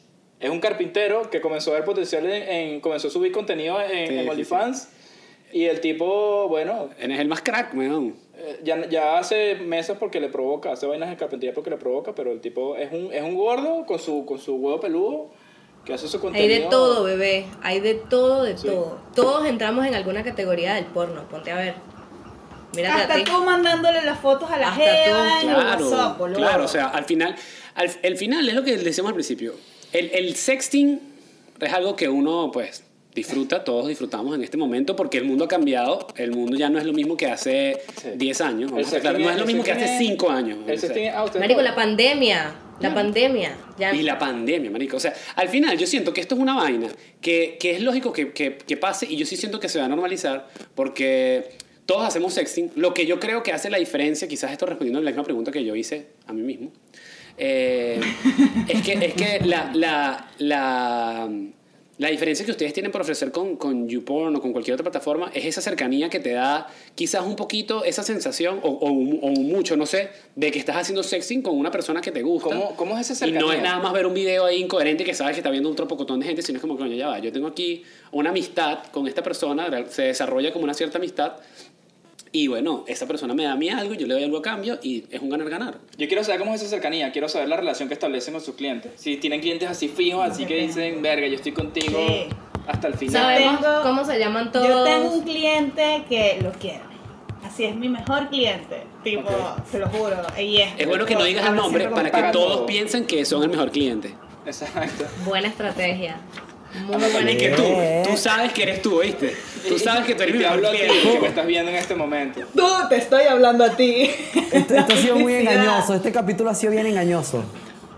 Es 0.41 0.51
un 0.51 0.61
carpintero 0.61 1.31
que 1.31 1.41
comenzó 1.41 1.73
a 1.73 1.75
ver 1.75 1.85
potencial 1.85 2.25
en, 2.27 2.49
en- 2.49 2.81
comenzó 2.81 3.09
a 3.09 3.11
subir 3.11 3.33
contenido 3.33 3.81
en, 3.81 3.89
Sí, 4.09 4.15
en 4.15 4.23
sí, 4.25 4.29
OnlyFans. 4.29 4.89
Y 5.53 5.65
el 5.65 5.81
tipo, 5.81 6.47
bueno, 6.49 6.91
Él 6.99 7.11
es 7.11 7.19
el 7.21 7.27
más 7.29 7.41
crack, 7.43 7.75
weón. 7.75 8.15
Eh, 8.39 8.61
ya, 8.65 8.89
ya 8.89 9.19
hace 9.19 9.57
meses 9.57 9.97
porque 9.99 10.21
le 10.21 10.29
provoca, 10.29 10.73
hace 10.73 10.87
vainas 10.87 11.11
de 11.11 11.17
carpintería 11.17 11.53
porque 11.55 11.71
le 11.71 11.77
provoca, 11.77 12.15
pero 12.15 12.33
el 12.33 12.41
tipo 12.41 12.77
es 12.77 12.93
un, 12.93 13.13
es 13.13 13.23
un 13.23 13.35
gordo 13.35 13.85
con 13.87 13.99
su, 13.99 14.25
con 14.25 14.39
su 14.39 14.55
huevo 14.57 14.81
peludo 14.81 15.31
que 15.85 15.95
hace 15.95 16.07
su 16.09 16.17
Hay 16.19 16.23
contenido. 16.23 16.65
de 16.65 16.71
todo, 16.71 17.05
bebé. 17.05 17.47
Hay 17.63 17.81
de 17.81 17.95
todo, 17.95 18.43
de 18.45 18.57
Sí. 18.59 18.67
todo. 18.69 18.99
Todos 19.15 19.47
entramos 19.47 19.87
en 19.87 19.95
alguna 19.95 20.23
categoría 20.23 20.75
del 20.75 20.87
porno. 20.87 21.29
Ponte 21.29 21.51
a 21.51 21.57
ver. 21.57 21.75
Mírate 22.75 23.01
a 23.01 23.03
Hasta 23.05 23.15
ti. 23.15 23.25
tú 23.25 23.43
mandándole 23.45 24.03
las 24.03 24.19
fotos 24.19 24.51
a 24.51 24.59
la 24.59 24.69
el 24.75 25.49
Claro, 25.49 26.17
claro, 26.35 26.65
o 26.65 26.69
sea, 26.69 26.89
al 26.89 27.05
final, 27.05 27.35
al, 27.75 27.91
el 28.03 28.17
final 28.19 28.47
es 28.49 28.55
lo 28.55 28.63
que 28.63 28.77
decíamos 28.77 29.09
al 29.11 29.15
principio. 29.15 29.55
El, 29.93 30.11
el 30.13 30.35
sexting 30.37 31.01
es 31.61 31.73
algo 31.73 31.97
que 31.97 32.09
uno, 32.11 32.51
pues, 32.53 32.85
disfruta, 33.15 33.65
todos 33.65 33.89
disfrutamos 33.89 34.35
en 34.35 34.45
este 34.45 34.57
momento 34.57 34.95
porque 34.95 35.19
el 35.19 35.25
mundo 35.25 35.45
ha 35.45 35.49
cambiado, 35.49 36.07
el 36.17 36.33
mundo 36.33 36.57
ya 36.57 36.69
no 36.69 36.79
es 36.79 36.85
lo 36.85 36.93
mismo 36.93 37.17
que 37.17 37.27
hace 37.27 37.81
Sí. 38.01 38.09
10 38.17 38.41
años, 38.41 38.71
vamos 38.71 38.93
a 38.93 39.13
no 39.13 39.31
es 39.31 39.39
lo 39.39 39.47
mismo 39.47 39.65
que 39.65 39.73
hace 39.73 39.87
sexting 39.87 40.11
5 40.11 40.31
años. 40.31 40.59
El 40.67 41.09
ah, 41.09 41.27
Marico, 41.39 41.63
la 41.63 41.75
pandemia. 41.75 42.55
La 42.81 42.95
pandemia. 42.95 43.57
Ya. 43.77 43.93
Y 43.93 44.03
la 44.03 44.19
pandemia, 44.19 44.71
marico. 44.71 44.99
O 44.99 45.01
sea, 45.01 45.13
al 45.35 45.49
final 45.49 45.77
yo 45.77 45.87
siento 45.87 46.13
que 46.13 46.21
esto 46.21 46.37
es 46.37 46.41
una 46.41 46.55
vaina 46.55 46.87
que, 47.21 47.57
que 47.59 47.73
es 47.73 47.83
lógico 47.83 48.13
que, 48.13 48.33
que, 48.33 48.57
que 48.57 48.77
pase 48.77 49.07
y 49.11 49.17
yo 49.17 49.27
sí 49.27 49.37
siento 49.37 49.59
que 49.59 49.69
se 49.69 49.81
va 49.81 49.87
a 49.87 49.89
normalizar 49.89 50.49
porque 50.77 51.57
todos 51.87 52.07
hacemos 52.07 52.35
sexting. 52.35 52.71
Lo 52.77 52.95
que 52.95 53.07
yo 53.07 53.19
creo 53.19 53.43
que 53.43 53.51
hace 53.53 53.71
la 53.71 53.79
diferencia, 53.79 54.29
quizás 54.29 54.53
esto 54.53 54.67
respondiendo 54.67 54.99
a 55.01 55.03
la 55.03 55.11
misma 55.11 55.25
pregunta 55.25 55.51
que 55.51 55.65
yo 55.65 55.75
hice 55.75 56.07
a 56.27 56.33
mí 56.33 56.43
mismo, 56.43 56.71
eh, 57.39 57.99
es 58.69 58.83
que, 58.83 58.93
es 58.93 59.15
que 59.15 59.41
la, 59.47 59.71
la, 59.73 60.29
la, 60.39 61.31
La 61.99 62.09
diferencia 62.11 62.45
que 62.45 62.53
ustedes 62.53 62.73
tienen 62.73 62.93
por 62.93 63.01
ofrecer 63.01 63.33
con, 63.33 63.57
con 63.57 63.89
YouPorn 63.89 64.37
o 64.37 64.41
con 64.41 64.53
cualquier 64.53 64.75
otra 64.75 64.85
plataforma 64.85 65.33
es 65.35 65.45
esa 65.45 65.61
cercanía 65.61 66.09
que 66.09 66.21
te 66.21 66.31
da 66.33 66.69
quizás 66.95 67.27
un 67.27 67.35
poquito 67.35 67.83
esa 67.85 68.05
sensación, 68.05 68.61
o, 68.63 68.69
o, 68.69 68.89
o 68.89 69.31
mucho, 69.33 69.77
no 69.77 69.85
sé, 69.85 70.11
de 70.37 70.53
que 70.53 70.61
estás 70.61 70.77
haciendo 70.77 71.03
sexting 71.03 71.43
con 71.43 71.59
una 71.59 71.73
persona 71.73 72.01
que 72.01 72.13
te 72.13 72.23
gusta. 72.23 72.51
¿Cómo, 72.51 72.77
cómo 72.77 72.97
es 72.97 73.11
esa 73.11 73.27
Y 73.27 73.31
cercanía? 73.31 73.41
no 73.41 73.53
es 73.53 73.63
nada 73.63 73.81
más 73.81 73.93
ver 73.93 74.07
un 74.07 74.15
video 74.15 74.45
ahí 74.45 74.63
incoherente 74.63 75.03
que 75.03 75.13
sabes 75.13 75.33
que 75.35 75.41
está 75.41 75.51
viendo 75.51 75.69
un 75.69 75.75
tropocotón 75.75 76.21
de 76.21 76.27
gente, 76.27 76.43
sino 76.43 76.59
es 76.59 76.61
como, 76.61 76.77
coño, 76.77 76.95
ya 76.95 77.09
va, 77.09 77.19
yo 77.19 77.33
tengo 77.33 77.49
aquí 77.49 77.83
una 78.13 78.31
amistad 78.31 78.79
con 78.93 79.09
esta 79.09 79.23
persona, 79.25 79.69
se 79.89 80.03
desarrolla 80.03 80.53
como 80.53 80.63
una 80.65 80.75
cierta 80.75 80.99
amistad, 80.99 81.33
y 82.33 82.47
bueno, 82.49 82.85
esa 82.87 83.07
persona 83.07 83.35
me 83.35 83.45
da 83.45 83.53
a 83.53 83.57
mí 83.57 83.69
algo, 83.71 83.95
yo 83.95 84.07
le 84.07 84.15
doy 84.15 84.25
algo 84.25 84.39
a 84.39 84.43
cambio, 84.43 84.79
y 84.83 85.05
es 85.11 85.21
un 85.21 85.29
ganar-ganar. 85.31 85.79
Yo 85.97 86.07
quiero 86.09 86.23
saber 86.25 86.41
cómo 86.41 86.55
es 86.55 86.61
esa 86.63 86.71
cercanía, 86.71 87.11
quiero 87.13 87.29
saber 87.29 87.49
la 87.49 87.57
relación 87.57 87.89
que 87.89 87.95
establecen 87.95 88.35
con 88.35 88.43
sus 88.43 88.55
clientes. 88.55 88.93
Si 88.97 89.17
tienen 89.17 89.41
clientes 89.41 89.69
así 89.69 89.89
fijos, 89.89 90.29
así 90.29 90.45
que 90.47 90.57
dicen, 90.57 91.01
verga, 91.03 91.27
yo 91.27 91.35
estoy 91.37 91.53
contigo 91.53 91.99
Sí. 92.07 92.27
hasta 92.67 92.89
el 92.89 92.95
final. 92.95 93.23
Sabemos 93.23 93.61
tengo- 93.61 93.83
cómo 93.83 94.05
se 94.05 94.19
llaman 94.19 94.53
todos. 94.53 94.69
Yo 94.69 94.85
tengo 94.85 95.13
un 95.13 95.23
cliente 95.23 96.05
que 96.09 96.39
lo 96.43 96.53
quiero. 96.53 96.87
Así 97.45 97.65
es 97.65 97.75
mi 97.77 97.89
mejor 97.89 98.29
cliente. 98.29 98.83
Tipo, 99.05 99.31
Ok. 99.31 99.65
te 99.71 99.79
lo 99.79 99.89
juro. 99.89 100.17
Y 100.39 100.59
es, 100.59 100.71
Es 100.77 100.87
bueno 100.87 101.07
que 101.07 101.15
no 101.15 101.25
digas 101.25 101.47
el 101.49 101.55
nombre 101.55 101.89
para 101.89 102.11
que 102.11 102.33
todos 102.33 102.57
todo. 102.57 102.67
piensen 102.67 103.07
que 103.07 103.25
son 103.25 103.43
el 103.45 103.49
mejor 103.49 103.71
cliente. 103.71 104.13
Exacto. 104.45 105.05
Buena 105.25 105.49
estrategia. 105.49 106.17
Muy 106.75 107.31
Es 107.31 107.37
que 107.37 107.49
tú, 107.51 108.11
tú 108.11 108.17
sabes 108.17 108.53
que 108.53 108.63
eres 108.63 108.83
tú, 108.83 108.99
¿oíste? 108.99 109.35
Tú 109.67 109.79
sabes 109.79 110.07
que 110.07 110.15
tú 110.15 110.23
eres 110.23 110.39
te 110.39 110.47
hablo 110.47 110.69
a 110.69 110.73
ti, 110.73 110.79
que 110.79 111.21
me 111.21 111.29
estás 111.29 111.47
viendo 111.47 111.71
en 111.71 111.77
este 111.77 111.95
momento. 111.95 112.41
Tú, 112.55 112.67
te 112.89 112.97
estoy 112.97 113.25
hablando 113.25 113.65
a 113.65 113.71
ti. 113.71 114.11
Esto, 114.53 114.75
esto 114.75 114.93
ha 114.93 114.97
sido 114.97 115.17
muy 115.17 115.35
engañoso. 115.35 115.95
Este 115.95 116.13
capítulo 116.13 116.51
ha 116.51 116.55
sido 116.55 116.73
bien 116.73 116.87
engañoso. 116.87 117.43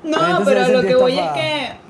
No, 0.02 0.42
pero 0.44 0.68
lo 0.68 0.82
que 0.82 0.94
voy 0.94 1.12
estafada. 1.12 1.40
es 1.40 1.70
que. 1.70 1.89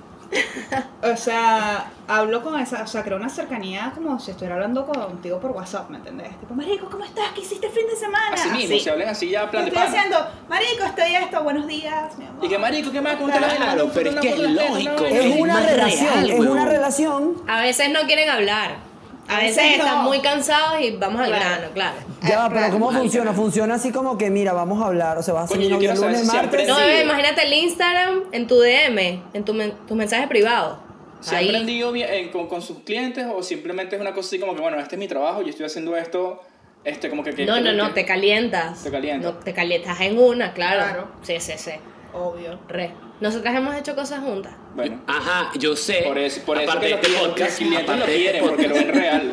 O 1.03 1.17
sea, 1.17 1.91
hablo 2.07 2.43
con 2.43 2.59
esa. 2.61 2.83
O 2.83 2.87
sea, 2.87 3.03
creo 3.03 3.17
una 3.17 3.29
cercanía 3.29 3.91
como 3.95 4.19
si 4.21 4.31
estuviera 4.31 4.55
hablando 4.55 4.87
contigo 4.87 5.41
por 5.41 5.51
WhatsApp, 5.53 5.91
¿me 5.91 5.97
entendés? 5.99 6.39
Tipo, 6.39 6.55
Marico, 6.55 6.89
¿cómo 6.91 7.05
estás? 7.05 7.33
¿Qué 7.35 7.41
hiciste 7.41 7.67
el 7.67 7.73
fin 7.73 7.87
de 7.89 7.97
semana? 7.97 8.35
Así 8.35 8.49
mismo, 8.51 8.75
Así. 8.77 8.81
se 8.81 8.91
hablan 8.91 9.09
así 9.09 9.31
ya, 9.31 9.43
¿Qué 9.47 9.49
plan 9.49 9.65
de 9.65 9.71
estoy 9.71 9.87
pana. 9.87 9.99
haciendo? 9.99 10.27
Marico, 10.49 10.85
estoy 10.85 11.15
esto, 11.17 11.43
buenos 11.43 11.67
días, 11.67 12.17
mi 12.19 12.27
amor. 12.27 12.45
Y 12.45 12.49
que 12.49 12.59
marico, 12.59 12.93
¿qué 12.93 13.01
más? 13.01 13.17
¿Cómo 13.17 13.33
te 13.33 13.41
la 13.41 13.49
Claro, 13.57 13.91
pero 13.93 14.11
es 14.11 14.17
que 14.17 14.29
es 14.31 14.39
lógico. 14.39 15.05
Es 15.07 15.25
Es 15.27 15.41
una 15.41 15.55
más 15.55 15.67
relación, 15.67 16.07
real, 16.15 16.31
es 16.31 16.39
huevón. 16.39 16.49
una 16.49 16.65
relación. 16.67 17.43
A 17.49 17.61
veces 17.63 17.91
no 17.91 18.01
quieren 18.03 18.29
hablar. 18.31 18.90
A 19.31 19.39
veces 19.39 19.57
no. 19.79 19.85
están 19.85 20.05
muy 20.05 20.21
cansados 20.21 20.81
y 20.81 20.91
vamos 20.97 21.21
al 21.23 21.31
grano, 21.31 21.69
claro. 21.73 21.97
Ya 22.23 22.39
va, 22.39 22.49
pero. 22.51 22.71
¿cómo 22.73 22.91
funciona? 22.93 23.33
Funciona 23.33 23.75
así 23.77 23.93
como 23.93 24.19
que, 24.19 24.29
mira, 24.31 24.53
vamos 24.53 24.83
a 24.83 24.87
hablar, 24.87 25.17
o 25.19 25.23
sea, 25.23 25.35
vas 25.35 25.51
a 25.51 25.55
novio 25.57 25.95
saber 25.95 26.13
lunes, 26.13 26.25
martes. 26.27 26.69
No, 26.69 26.77
bebé, 26.77 27.03
imagínate 27.05 27.43
el 27.47 27.53
Instagram 27.53 28.25
en 28.33 28.47
tu 28.47 28.59
DM, 28.59 29.23
en 29.33 29.45
tu 29.45 29.55
men- 29.55 29.75
tus 29.87 29.97
mensajes 29.97 30.27
privados. 30.29 30.79
¿Se 31.21 31.37
han 31.37 31.45
aprendido 31.45 31.93
bien, 31.93 32.09
eh, 32.11 32.31
con, 32.31 32.49
con 32.49 32.63
sus 32.63 32.79
clientes 32.79 33.27
o 33.33 33.43
simplemente 33.43 33.95
es 33.95 34.01
una 34.01 34.15
cosa 34.15 34.27
así 34.29 34.39
como 34.39 34.55
que, 34.55 34.63
bueno, 34.63 34.79
este 34.81 34.95
es 34.97 34.99
mi 34.99 35.07
trabajo, 35.07 35.43
yo 35.43 35.51
estoy 35.51 35.67
haciendo 35.67 35.95
esto, 35.97 36.41
este 36.83 37.11
como 37.11 37.23
que... 37.23 37.35
que- 37.35 37.45
No, 37.45 37.57
que- 37.57 37.61
no, 37.61 37.73
no, 37.73 37.89
que- 37.89 37.93
te 38.01 38.07
calientas. 38.07 38.83
Te 38.83 38.91
calientas. 38.91 39.33
No, 39.35 39.39
te 39.39 39.53
calientas 39.53 40.01
en 40.01 40.19
una, 40.19 40.53
claro. 40.55 40.83
Claro. 40.83 41.09
Sí, 41.23 41.35
sí, 41.39 41.53
sí. 41.57 41.73
Obvio. 42.15 42.59
Re. 42.69 42.91
Nosotras 43.21 43.55
hemos 43.55 43.75
hecho 43.77 43.95
cosas 43.95 44.21
juntas. 44.25 44.53
Bueno, 44.75 45.01
Ajá, 45.07 45.51
yo 45.59 45.77
sé. 45.77 46.03
por 46.07 46.17
eso, 46.19 46.41
por 46.43 46.59
eso 46.59 46.71
aparte 46.71 46.87
que 46.89 46.95
de 46.95 47.01
los 47.01 47.11
este 47.13 47.27
podcast, 47.29 47.61
lo 47.61 48.05
quieren, 48.07 48.45
porque 48.47 48.69
lo 48.69 48.75
ven 48.75 48.89
real. 48.95 49.33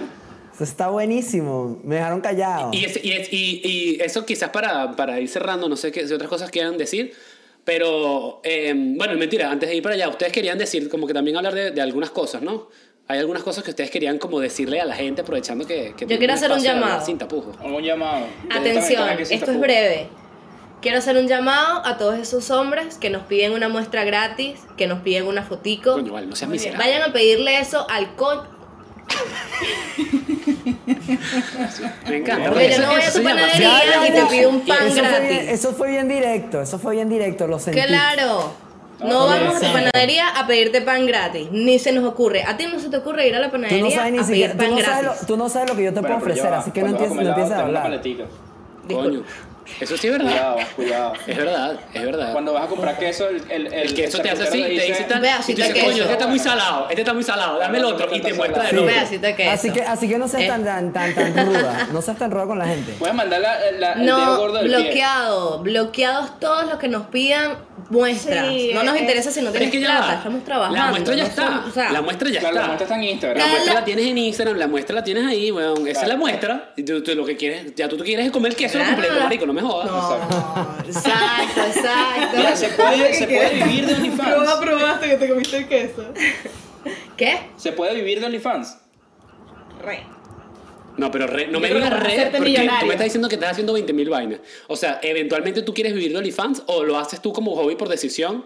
Eso 0.54 0.64
está 0.64 0.90
buenísimo. 0.90 1.80
Me 1.84 1.96
dejaron 1.96 2.20
callado. 2.20 2.72
Y, 2.74 2.84
es- 2.86 3.04
y, 3.04 3.12
es- 3.14 3.32
y- 3.32 3.62
y 3.64 4.02
eso 4.02 4.26
quizás 4.26 4.50
para, 4.50 4.96
para 4.96 5.20
ir 5.20 5.30
cerrando, 5.30 5.70
no 5.70 5.76
sé 5.78 5.92
qué 5.92 6.08
si 6.08 6.14
otras 6.14 6.30
cosas 6.30 6.50
quieran 6.52 6.78
decir, 6.78 7.14
pero 7.64 8.42
eh, 8.44 8.74
bueno, 8.76 9.14
mentira, 9.18 9.52
antes 9.52 9.70
de 9.70 9.76
ir 9.76 9.84
para 9.84 9.96
allá, 9.96 10.10
ustedes 10.10 10.32
querían 10.32 10.58
decir, 10.58 10.90
como 10.90 11.06
que 11.06 11.14
también 11.14 11.38
hablar 11.38 11.54
de, 11.54 11.72
de 11.72 11.82
algunas 11.82 12.10
cosas, 12.10 12.42
¿no? 12.42 12.70
Hay 13.10 13.20
algunas 13.20 13.44
cosas 13.44 13.64
que 13.64 13.70
ustedes 13.70 13.90
querían 13.90 14.18
como 14.18 14.40
decirle 14.40 14.82
a 14.82 14.86
la 14.86 14.96
gente 14.96 15.22
aprovechando 15.22 15.66
que... 15.66 15.94
que 15.96 16.06
Yo 16.08 16.18
quiero 16.18 16.34
hacer 16.34 16.52
un 16.52 16.60
llamado. 16.60 17.06
Sin 17.06 17.18
tapujos. 17.18 17.56
Un 17.64 17.82
llamado. 17.82 18.26
Atención, 18.50 19.08
esto 19.30 19.52
es 19.52 19.60
breve. 19.60 20.08
Quiero 20.82 21.00
hacer 21.00 21.18
un 21.18 21.28
llamado 21.28 21.84
a 21.86 21.98
todos 21.98 22.16
esos 22.20 22.52
hombres 22.52 22.98
que 22.98 23.10
nos 23.10 23.24
piden 23.24 23.54
una 23.54 23.68
muestra 23.68 24.04
gratis, 24.04 24.60
que 24.78 24.86
nos 24.88 25.00
piden 25.00 25.26
una 25.26 25.44
fotico. 25.44 25.94
Coño, 25.94 26.14
vale, 26.14 26.28
no 26.28 26.36
seas 26.36 26.52
miserable. 26.52 26.86
Vayan 26.86 27.10
a 27.10 27.14
pedirle 27.14 27.60
eso 27.60 27.88
al 27.90 28.16
con... 28.16 28.42
Me 32.08 32.18
encanta. 32.18 32.50
Porque 32.50 32.64
yo 32.66 32.70
Eso- 32.70 32.82
no 32.82 32.92
voy 32.92 33.02
a 33.02 33.12
tu 33.12 33.24
panadería 33.24 33.60
Ya, 33.60 34.02
ya, 34.02 34.08
y 34.08 34.12
te 34.12 34.26
pido 34.28 34.50
un 34.50 34.62
pan 34.66 34.78
eso 34.86 34.94
Fue 34.94 35.02
gratis. 35.02 35.30
bien, 35.30 35.50
eso 35.50 35.74
fue 35.74 35.90
bien 35.90 36.08
directo, 36.08 36.62
eso 36.62 36.80
fue 36.80 36.94
bien 36.96 37.10
directo, 37.10 37.48
lo 37.48 37.60
sentí. 37.60 37.82
Claro. 37.82 38.52
No 39.00 39.28
vamos 39.28 39.56
a 39.56 39.60
tu 39.60 39.74
panadería 39.74 40.28
a 40.30 40.48
pedirte 40.48 40.82
pan 40.82 41.06
gratis. 41.06 41.50
Ni 41.52 41.78
se 41.80 41.92
nos 41.92 42.04
ocurre. 42.06 42.44
A 42.44 42.58
ti 42.58 42.66
no 42.66 42.80
se 42.80 42.90
te 42.90 42.98
ocurre 42.98 43.28
ir 43.28 43.36
a 43.36 43.40
la 43.40 43.48
Tú 43.48 43.52
panadería 43.54 43.84
no 43.84 43.92
sabes 43.92 44.12
ni 44.14 44.20
a 44.20 44.24
siquiera, 44.24 44.54
pedir 44.54 44.70
tú 44.70 44.76
pan 44.76 44.86
no 44.86 44.92
sabes, 44.94 45.22
lo, 45.22 45.28
tú 45.28 45.38
no 45.38 45.50
sabes 45.50 45.70
lo 45.70 45.76
que 45.76 45.84
yo 45.84 45.94
te 45.94 46.00
Bueno, 46.02 46.16
puedo 46.20 46.32
ofrecer, 46.32 46.54
así 46.54 46.72
que 46.72 46.82
no 46.82 46.88
empieces, 46.90 47.16
no 47.16 47.56
a 47.56 47.60
hablar. 47.60 48.02
Coño, 48.88 49.24
eso 49.80 49.98
sí 49.98 50.08
es 50.08 50.14
verdad. 50.14 50.32
Cuidado, 50.32 50.58
cuidado. 50.76 51.14
Es 51.28 51.38
verdad, 51.38 51.80
es 51.94 52.04
verdad. 52.06 52.32
Cuando 52.32 52.54
vas 52.54 52.64
a 52.64 52.68
comprar 52.68 52.98
queso, 52.98 53.30
el, 53.30 53.44
el, 53.50 53.74
el 53.74 53.94
queso 53.94 54.20
te 54.20 54.30
hace 54.30 54.44
así, 54.44 54.60
charcutero 54.60 54.68
te 54.68 54.86
dice 55.04 55.20
Vea, 55.20 55.38
y 55.40 55.44
si 55.44 55.54
tú 55.54 55.62
te 55.62 55.68
dices, 55.68 55.74
queso. 55.74 55.86
coño, 55.88 56.02
este 56.04 56.14
está 56.14 56.28
muy 56.28 56.40
salado, 56.40 56.88
este 56.90 57.02
está 57.02 57.14
muy 57.14 57.24
salado, 57.24 57.60
dame 57.60 57.78
el 57.78 57.86
otro, 57.86 58.14
y 58.16 58.20
te 58.22 58.34
muestra 58.34 58.64
de 58.64 59.36
queso. 59.36 59.52
Así 59.52 59.72
que, 59.72 59.82
así 59.84 60.08
que 60.10 60.18
no 60.18 60.28
seas 60.28 60.44
Eh. 60.44 60.48
tan, 60.48 60.64
tan, 60.64 60.94
tan, 60.94 61.14
tan 61.14 61.46
ruda, 61.48 61.88
no 61.92 62.02
seas 62.02 62.18
tan 62.18 62.32
ruda 62.32 62.46
con 62.46 62.60
la 62.60 62.66
gente. 62.68 62.94
Puedes 63.00 63.16
mandar 63.16 63.42
la, 63.42 63.58
la- 63.72 63.94
el 63.94 64.06
dedo 64.06 64.18
No, 64.18 64.38
gordo 64.38 64.58
del 64.60 64.68
pie. 64.68 64.78
bloqueado. 64.78 65.60
Bloqueados 65.60 66.40
todos 66.40 66.66
los 66.68 66.78
que 66.80 66.88
nos 66.88 67.08
pidan 67.08 67.58
muestras. 67.90 68.48
Sí, 68.48 68.72
no 68.74 68.84
nos 68.84 68.96
es- 68.96 69.02
interesa 69.02 69.32
si 69.32 69.42
no 69.42 69.52
Pero 69.52 69.64
es 69.66 69.72
tienes 69.72 69.88
que 69.88 69.94
ya 69.94 69.98
plata. 69.98 70.12
va. 70.14 70.18
Estamos 70.20 70.44
trabajando. 70.44 70.78
La 70.80 70.90
muestra 70.90 71.16
ya 71.16 71.24
no 71.24 71.30
está. 71.30 71.46
somos- 71.48 71.66
o 71.68 71.72
sea, 71.72 71.92
la 71.92 72.02
muestra 72.02 72.30
ya 72.30 72.40
Claro, 72.40 72.56
está. 72.56 72.62
la 72.62 72.68
muestra 72.68 72.86
está 72.86 72.96
en 72.96 73.04
Instagram. 73.04 73.38
La 73.38 73.48
muestra 73.48 73.74
La- 73.74 73.86
tienes 73.86 74.06
en 74.08 74.18
Instagram, 74.18 74.58
la 74.58 74.68
muestra 74.68 74.96
la 74.96 75.04
tienes 75.04 75.26
ahí, 75.26 75.52
weón. 75.52 75.88
Esa 75.88 76.02
es 76.04 76.08
la 76.08 76.16
muestra. 76.18 76.74
Y 76.76 76.84
tú, 76.84 77.04
tú 77.04 77.16
lo 77.16 77.26
que 77.26 77.38
quieres, 77.38 77.74
ya 77.76 77.88
tú, 77.88 77.98
tú 77.98 78.04
quieres 78.04 78.26
es 78.26 78.32
comer 78.32 78.52
el 78.52 78.58
queso 78.58 78.80
completo, 78.80 79.14
marico, 79.22 79.46
no 79.46 79.54
me 79.62 79.68
jodas. 79.68 79.88
No, 79.88 80.78
exacto, 80.86 81.62
exacto. 81.66 82.38
Mira, 82.38 82.56
se 82.56 82.68
puede, 82.70 83.14
se 83.14 83.28
puede 83.28 83.64
vivir 83.64 83.86
de 83.88 83.96
OnlyFans. 83.96 84.54
probaste 84.62 85.08
que 85.10 85.16
te 85.18 85.30
comiste 85.30 85.58
el 85.58 85.68
queso. 85.68 86.06
¿Qué? 87.18 87.40
Se 87.58 87.72
puede 87.72 87.96
vivir 87.96 88.20
de 88.20 88.28
OnlyFans. 88.28 88.78
Re. 89.82 90.04
No, 90.98 91.12
pero 91.12 91.28
re- 91.28 91.48
no 91.48 91.60
me 91.60 91.68
digas 91.68 91.92
hacerte 91.92 92.38
porque 92.38 92.70
tú 92.80 92.86
me 92.86 92.94
estás 92.94 93.06
diciendo 93.06 93.30
que 93.30 93.36
estás 93.36 93.52
haciendo 93.52 93.74
20 93.74 93.94
mil 93.94 94.10
vainas. 94.10 94.40
O 94.68 94.76
sea, 94.76 95.00
eventualmente 95.04 95.62
tú 95.62 95.74
quieres 95.74 95.94
vivir 95.94 96.12
de 96.12 96.18
OnlyFans 96.18 96.64
o 96.68 96.84
lo 96.84 96.98
haces 96.98 97.22
tú 97.22 97.34
como 97.34 97.56
hobby 97.56 97.76
por 97.76 97.88
decisión. 97.90 98.46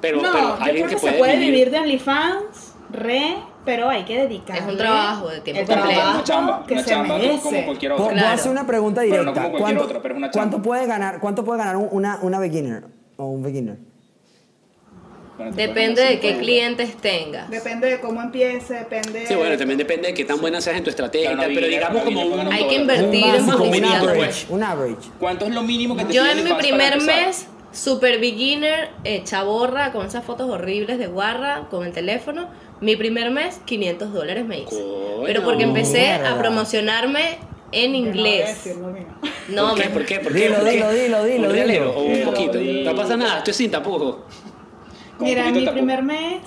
Pero, 0.00 0.22
no, 0.22 0.30
pero 0.32 0.44
yo 0.44 0.54
alguien 0.62 0.86
creo 0.86 0.88
que 0.88 0.94
que 0.94 1.00
puede 1.00 1.12
se 1.14 1.18
puede 1.18 1.36
vivir 1.38 1.70
de 1.70 1.78
OnlyFans, 1.80 2.74
re, 2.90 3.36
pero 3.68 3.90
hay 3.90 4.02
que 4.04 4.16
dedicarle 4.22 4.62
Es 4.64 4.66
un 4.72 4.78
trabajo 4.78 5.28
de 5.28 5.40
tiempo 5.42 5.60
el 5.60 5.66
completo. 5.68 5.90
trabajo 5.92 6.14
Una 6.16 6.24
chamba, 6.24 6.64
que 6.66 6.72
una 6.72 6.82
se 6.82 6.88
chamba 6.90 7.18
merece. 7.18 7.40
como 7.42 7.64
cualquier 7.66 7.92
otra. 7.92 8.04
Claro. 8.06 8.18
puedo 8.20 8.34
hacer 8.34 8.50
una 8.50 8.66
pregunta 8.66 9.00
Pero 9.02 9.12
no 9.12 9.18
directa. 9.18 9.42
como 9.42 9.50
cualquier 9.50 9.60
¿Cuánto, 9.76 9.84
otra, 9.84 10.02
pero 10.02 10.14
es 10.14 10.18
una 10.18 10.30
chamba. 10.30 10.50
¿cuánto 10.50 10.62
puede 10.66 10.86
ganar, 10.86 11.20
cuánto 11.20 11.44
puede 11.44 11.58
ganar 11.58 11.76
un- 11.76 11.88
una, 11.92 12.18
una 12.22 12.38
beginner 12.38 12.84
o 13.18 13.26
un 13.26 13.42
beginner? 13.42 13.76
Bueno, 15.36 15.52
Depende 15.54 16.02
de 16.02 16.18
qué 16.18 16.38
clientes 16.38 16.96
tengas. 16.96 17.50
Depende 17.50 17.88
de 17.90 18.00
cómo 18.00 18.22
empiece, 18.22 18.72
depende. 18.74 19.26
Sí, 19.26 19.34
bueno, 19.34 19.56
también 19.58 19.76
depende 19.78 20.08
de 20.08 20.14
qué 20.14 20.24
tan 20.24 20.40
buena 20.40 20.60
seas 20.62 20.78
en 20.78 20.84
tu 20.84 20.88
estrategia 20.90 21.36
pero 21.36 21.66
digamos 21.66 22.02
como 22.04 22.22
un... 22.22 22.50
Hay 22.52 22.66
que 22.68 22.74
invertir 22.76 23.24
un 23.24 23.74
en 23.74 23.84
un 23.84 23.84
average, 23.84 24.46
un 24.48 24.62
average. 24.62 25.10
¿Cuánto 25.20 25.44
es 25.44 25.54
lo 25.54 25.62
mínimo 25.62 25.94
que 25.94 26.06
te 26.06 26.12
Yo 26.14 26.24
en 26.26 26.42
mi 26.42 26.52
primer 26.54 26.94
empezar? 26.94 27.26
mes, 27.26 27.46
super 27.72 28.18
beginner, 28.20 28.90
hecha 29.04 29.42
borra, 29.42 29.92
con 29.92 30.06
esas 30.06 30.24
fotos 30.24 30.48
horribles 30.50 30.98
de 30.98 31.06
guarra, 31.06 31.66
con 31.70 31.84
el 31.86 31.92
teléfono. 31.92 32.48
Mi 32.80 32.96
primer 32.96 33.30
mes, 33.30 33.60
500 33.64 34.12
dólares 34.12 34.44
me 34.44 34.60
hice. 34.60 34.82
Coño. 34.82 35.22
Pero 35.26 35.42
porque 35.42 35.64
empecé 35.64 36.00
Mierda. 36.00 36.32
a 36.34 36.38
promocionarme 36.38 37.38
en 37.72 37.94
inglés. 37.94 38.70
No, 39.48 39.70
¿Por 39.70 39.78
qué? 39.78 39.84
me- 39.88 39.90
¿Por 39.94 40.04
qué? 40.06 40.20
¿Por 40.20 40.32
qué? 40.32 40.40
Dilo, 40.42 40.54
¿Por 40.56 40.64
qué? 40.64 40.70
dilo, 40.72 40.92
dilo, 40.92 41.24
dilo, 41.24 41.52
dilo. 41.52 41.92
o 41.96 42.02
un 42.02 42.12
Dilo, 42.14 42.30
poquito. 42.30 42.58
dilo. 42.58 42.90
No 42.92 42.96
pasa 42.96 43.16
nada, 43.16 43.38
estoy 43.38 43.54
sin 43.54 43.70
tapujos. 43.70 44.16
Mira, 45.18 45.50
mi 45.50 45.66
primer 45.66 46.02
mes 46.02 46.40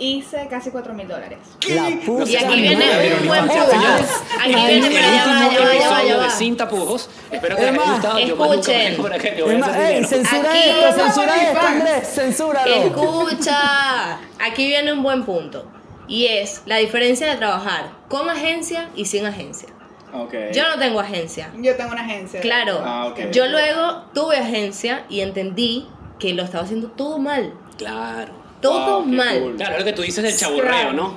hice 0.00 0.48
casi 0.48 0.70
4 0.70 0.94
mil 0.94 1.06
dólares. 1.06 1.38
La 1.68 1.88
puta 2.04 2.28
Y 2.28 2.36
aquí 2.36 2.60
viene 2.60 3.14
un 3.20 3.28
buen 3.28 3.50
Aquí 3.50 4.54
viene, 4.54 4.86
el 4.86 6.08
ya 6.08 6.16
va. 6.16 6.30
Sin 6.30 6.56
Tapujos. 6.56 7.08
Espero 7.30 7.56
que 7.56 7.62
les 7.62 7.78
haya 7.78 7.92
gustado. 7.92 8.18
Escuchen. 8.18 8.96
censura 8.96 9.16
Aquí 9.16 10.70
esto, 10.70 10.92
censura 11.02 11.42
esto. 11.42 11.60
Andrés, 11.60 12.08
censúralo. 12.14 12.74
Escucha, 12.74 14.18
aquí 14.40 14.66
viene 14.66 14.92
un 14.92 15.02
buen 15.02 15.24
punto. 15.24 15.66
Y 16.08 16.26
es 16.26 16.62
la 16.66 16.76
diferencia 16.78 17.28
de 17.28 17.36
trabajar 17.36 17.90
con 18.08 18.28
agencia 18.28 18.88
y 18.96 19.04
sin 19.04 19.26
agencia. 19.26 19.68
Ok. 20.12 20.34
Yo 20.52 20.68
no 20.68 20.78
tengo 20.78 20.98
agencia. 20.98 21.52
Yo 21.56 21.76
tengo 21.76 21.92
una 21.92 22.02
agencia. 22.02 22.40
Claro, 22.40 22.80
Ah, 22.84 23.06
ok. 23.06 23.30
yo 23.30 23.46
luego 23.46 24.06
tuve 24.12 24.38
agencia 24.38 25.04
y 25.08 25.20
entendí 25.20 25.86
que 26.18 26.34
lo 26.34 26.42
estaba 26.42 26.64
haciendo 26.64 26.88
todo 26.88 27.18
mal. 27.18 27.54
Claro. 27.78 28.32
Todo 28.60 28.98
Wow, 29.02 29.06
mal. 29.06 29.40
cool. 29.40 29.56
Claro, 29.56 29.72
es 29.74 29.78
lo 29.80 29.84
que 29.86 29.92
tú 29.92 30.02
dices 30.02 30.22
del 30.24 30.36
chaburreo, 30.36 30.92
¿no? 30.92 31.16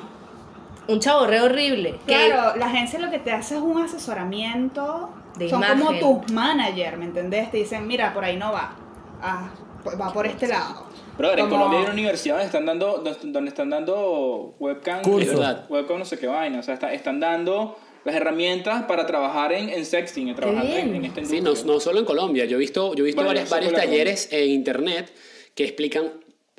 Un 0.87 0.99
chaborreo 0.99 1.45
horrible. 1.45 1.95
que- 2.05 2.27
Claro, 2.27 2.57
la 2.57 2.65
agencia 2.67 2.99
lo 2.99 3.09
que 3.09 3.19
te 3.19 3.31
hace 3.31 3.55
es 3.55 3.61
un 3.61 3.81
asesoramiento. 3.81 5.09
De 5.37 5.49
Son 5.49 5.59
imagen. 5.63 5.79
como 5.79 6.21
tus 6.21 6.31
managers, 6.31 6.95
¿me 6.97 7.05
entendés? 7.05 7.49
Te 7.49 7.57
dicen, 7.57 7.87
mira, 7.87 8.13
por 8.13 8.23
ahí 8.23 8.37
no 8.37 8.51
va. 8.51 8.75
Ah, 9.21 9.49
va 9.99 10.13
por 10.13 10.27
este 10.27 10.47
lado. 10.47 10.85
Brother, 11.17 11.39
en 11.39 11.45
Como- 11.45 11.55
Colombia 11.57 11.79
hay 11.79 11.83
una 11.85 11.93
universidad 11.93 12.35
donde 12.35 12.45
están 12.45 12.65
dando, 12.65 13.03
donde 13.23 13.49
están 13.49 13.69
dando 13.69 14.55
webcam, 14.59 15.01
eh, 15.05 15.57
webcam 15.69 15.97
no 15.99 16.05
sé 16.05 16.17
qué 16.19 16.27
vaina, 16.27 16.59
o 16.59 16.63
sea, 16.63 16.73
está- 16.75 16.93
están 16.93 17.19
dando 17.19 17.77
las 18.03 18.15
herramientas 18.15 18.83
para 18.83 19.05
trabajar 19.07 19.53
en, 19.53 19.69
en 19.69 19.85
sexting, 19.85 20.27
en 20.29 20.35
trabajar 20.35 20.65
en, 20.65 20.95
en 20.95 21.05
esta 21.05 21.23
Sí, 21.25 21.41
no, 21.41 21.53
no 21.65 21.79
solo 21.79 21.99
en 21.99 22.05
Colombia. 22.05 22.45
Yo 22.45 22.57
he 22.57 22.59
visto, 22.59 22.93
yo 22.93 23.03
he 23.03 23.05
visto 23.07 23.23
Bueno, 23.23 23.39
varios 23.49 23.71
la 23.73 23.79
talleres 23.79 24.27
en 24.31 24.49
internet 24.49 25.13
que 25.55 25.63
explican 25.63 26.11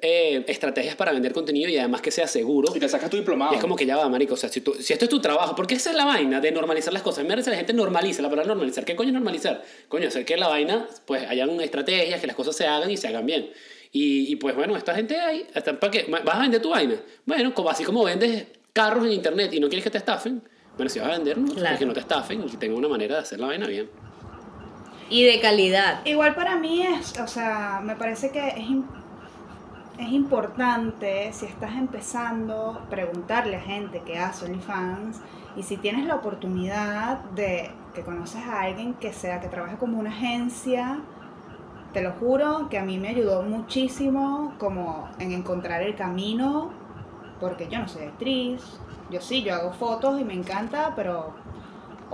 eh, 0.06 0.44
estrategias 0.46 0.94
para 0.96 1.12
vender 1.12 1.32
contenido 1.32 1.68
y 1.70 1.78
además 1.78 2.00
que 2.02 2.10
sea 2.10 2.26
seguro. 2.26 2.76
Y 2.76 2.78
te 2.78 2.88
sacas 2.88 3.08
tu 3.10 3.16
diplomado. 3.16 3.52
Y 3.52 3.56
es 3.56 3.60
como 3.60 3.74
que 3.74 3.86
ya 3.86 3.96
va, 3.96 4.08
marico. 4.08 4.34
O 4.34 4.36
sea, 4.36 4.48
si, 4.50 4.60
tú- 4.60 4.74
si 4.74 4.92
esto 4.92 5.06
es 5.06 5.08
tu 5.08 5.20
trabajo, 5.20 5.54
porque 5.56 5.74
esa 5.74 5.90
es 5.90 5.96
la 5.96 6.04
vaina 6.04 6.40
de 6.40 6.52
normalizar 6.52 6.92
las 6.92 7.02
cosas. 7.02 7.20
A 7.20 7.22
mí 7.22 7.28
me 7.28 7.32
parece 7.34 7.46
que 7.46 7.52
la 7.52 7.56
gente 7.58 7.72
normaliza, 7.72 8.20
la 8.22 8.28
palabra 8.30 8.48
normalizar. 8.54 8.84
¿Qué 8.84 8.94
coño 8.94 9.08
es 9.08 9.14
normalizar? 9.14 9.64
Coño, 9.88 10.08
hacer 10.08 10.24
que 10.24 10.36
la 10.36 10.48
vaina, 10.48 10.86
pues 11.06 11.26
hayan 11.28 11.60
estrategias, 11.60 12.20
que 12.20 12.26
las 12.26 12.36
cosas 12.36 12.54
se 12.56 12.66
hagan 12.66 12.90
y 12.90 12.96
se 12.96 13.08
hagan 13.08 13.24
bien. 13.26 13.50
Y, 13.92 14.30
y, 14.32 14.36
pues 14.36 14.54
bueno, 14.56 14.76
esta 14.76 14.94
gente 14.94 15.18
ahí, 15.20 15.46
hasta 15.54 15.78
para 15.78 15.90
qué? 15.90 16.06
¿vas 16.10 16.34
a 16.36 16.40
vender 16.40 16.60
tu 16.60 16.70
vaina? 16.70 16.96
Bueno, 17.24 17.54
como, 17.54 17.70
así 17.70 17.84
como 17.84 18.02
vendes 18.04 18.46
carros 18.72 19.06
en 19.06 19.12
internet 19.12 19.52
y 19.54 19.60
no 19.60 19.68
quieres 19.68 19.84
que 19.84 19.90
te 19.90 19.98
estafen, 19.98 20.42
bueno, 20.76 20.90
si 20.90 20.98
vas 20.98 21.08
a 21.08 21.12
vender, 21.12 21.38
no, 21.38 21.54
Claro. 21.54 21.78
que 21.78 21.86
no 21.86 21.92
te 21.92 22.00
estafen 22.00 22.42
y 22.42 22.50
que 22.50 22.56
tengan 22.56 22.76
una 22.78 22.88
manera 22.88 23.14
de 23.14 23.20
hacer 23.22 23.38
la 23.38 23.46
vaina 23.46 23.66
bien. 23.68 23.88
Y 25.10 25.22
de 25.24 25.38
calidad. 25.40 26.04
Igual 26.06 26.34
para 26.34 26.56
mí 26.56 26.82
es, 26.82 27.18
o 27.20 27.28
sea, 27.28 27.80
me 27.84 27.94
parece 27.94 28.30
que 28.30 28.48
es, 28.48 28.56
im- 28.56 28.84
es 29.98 30.08
importante, 30.08 31.32
si 31.32 31.46
estás 31.46 31.72
empezando, 31.76 32.80
preguntarle 32.90 33.56
a 33.56 33.60
gente 33.60 34.00
que 34.00 34.18
hace 34.18 34.46
OnlyFans 34.46 35.20
y 35.56 35.62
si 35.62 35.76
tienes 35.76 36.06
la 36.06 36.16
oportunidad 36.16 37.20
de 37.30 37.70
que 37.94 38.02
conoces 38.02 38.44
a 38.44 38.62
alguien 38.62 38.94
que 38.94 39.12
sea, 39.12 39.40
que 39.40 39.48
trabaje 39.48 39.76
como 39.76 39.98
una 39.98 40.10
agencia, 40.10 40.98
te 41.92 42.02
lo 42.02 42.10
juro 42.12 42.68
que 42.68 42.78
a 42.78 42.84
mí 42.84 42.98
me 42.98 43.08
ayudó 43.08 43.42
muchísimo 43.42 44.54
como 44.58 45.08
en 45.20 45.30
encontrar 45.30 45.82
el 45.82 45.94
camino, 45.94 46.70
porque 47.38 47.68
yo 47.68 47.78
no 47.78 47.86
soy 47.86 48.06
actriz, 48.06 48.80
yo 49.10 49.20
sí, 49.20 49.42
yo 49.42 49.54
hago 49.54 49.72
fotos 49.72 50.20
y 50.20 50.24
me 50.24 50.34
encanta, 50.34 50.94
pero 50.96 51.34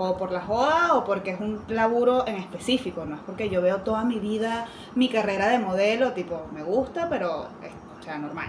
o 0.09 0.17
por 0.17 0.33
la 0.33 0.41
joda 0.41 0.95
o 0.95 1.05
porque 1.05 1.31
es 1.33 1.41
un 1.41 1.61
laburo 1.69 2.27
en 2.27 2.37
específico, 2.37 3.05
no 3.05 3.17
es 3.17 3.21
porque 3.27 3.49
yo 3.51 3.61
veo 3.63 3.79
toda 3.83 4.05
mi 4.05 4.19
vida 4.19 4.67
mi 4.95 5.09
carrera 5.09 5.49
de 5.49 5.59
modelo, 5.59 6.13
tipo, 6.13 6.47
me 6.55 6.63
gusta, 6.63 7.09
pero 7.09 7.47
es, 7.63 7.73
o 7.99 8.03
sea, 8.03 8.19
normal. 8.19 8.49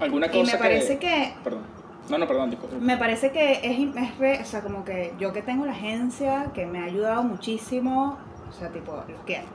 Alguna 0.00 0.26
Y 0.26 0.30
cosa 0.30 0.52
me 0.52 0.58
parece 0.58 0.98
que 0.98 1.34
Perdón. 1.42 1.62
No, 2.08 2.16
no, 2.16 2.26
perdón, 2.26 2.50
disculpa. 2.50 2.76
me 2.80 2.96
parece 2.96 3.32
que 3.32 3.52
es, 3.62 3.96
es 3.96 4.18
re- 4.18 4.40
o 4.40 4.44
sea, 4.44 4.62
como 4.62 4.84
que 4.84 5.12
yo 5.18 5.32
que 5.32 5.42
tengo 5.42 5.66
la 5.66 5.72
agencia, 5.72 6.46
que 6.54 6.64
me 6.66 6.78
ha 6.78 6.84
ayudado 6.84 7.22
muchísimo, 7.22 8.16
o 8.48 8.52
sea, 8.52 8.68
tipo, 8.70 8.92
los 8.92 9.20
quiero. 9.26 9.46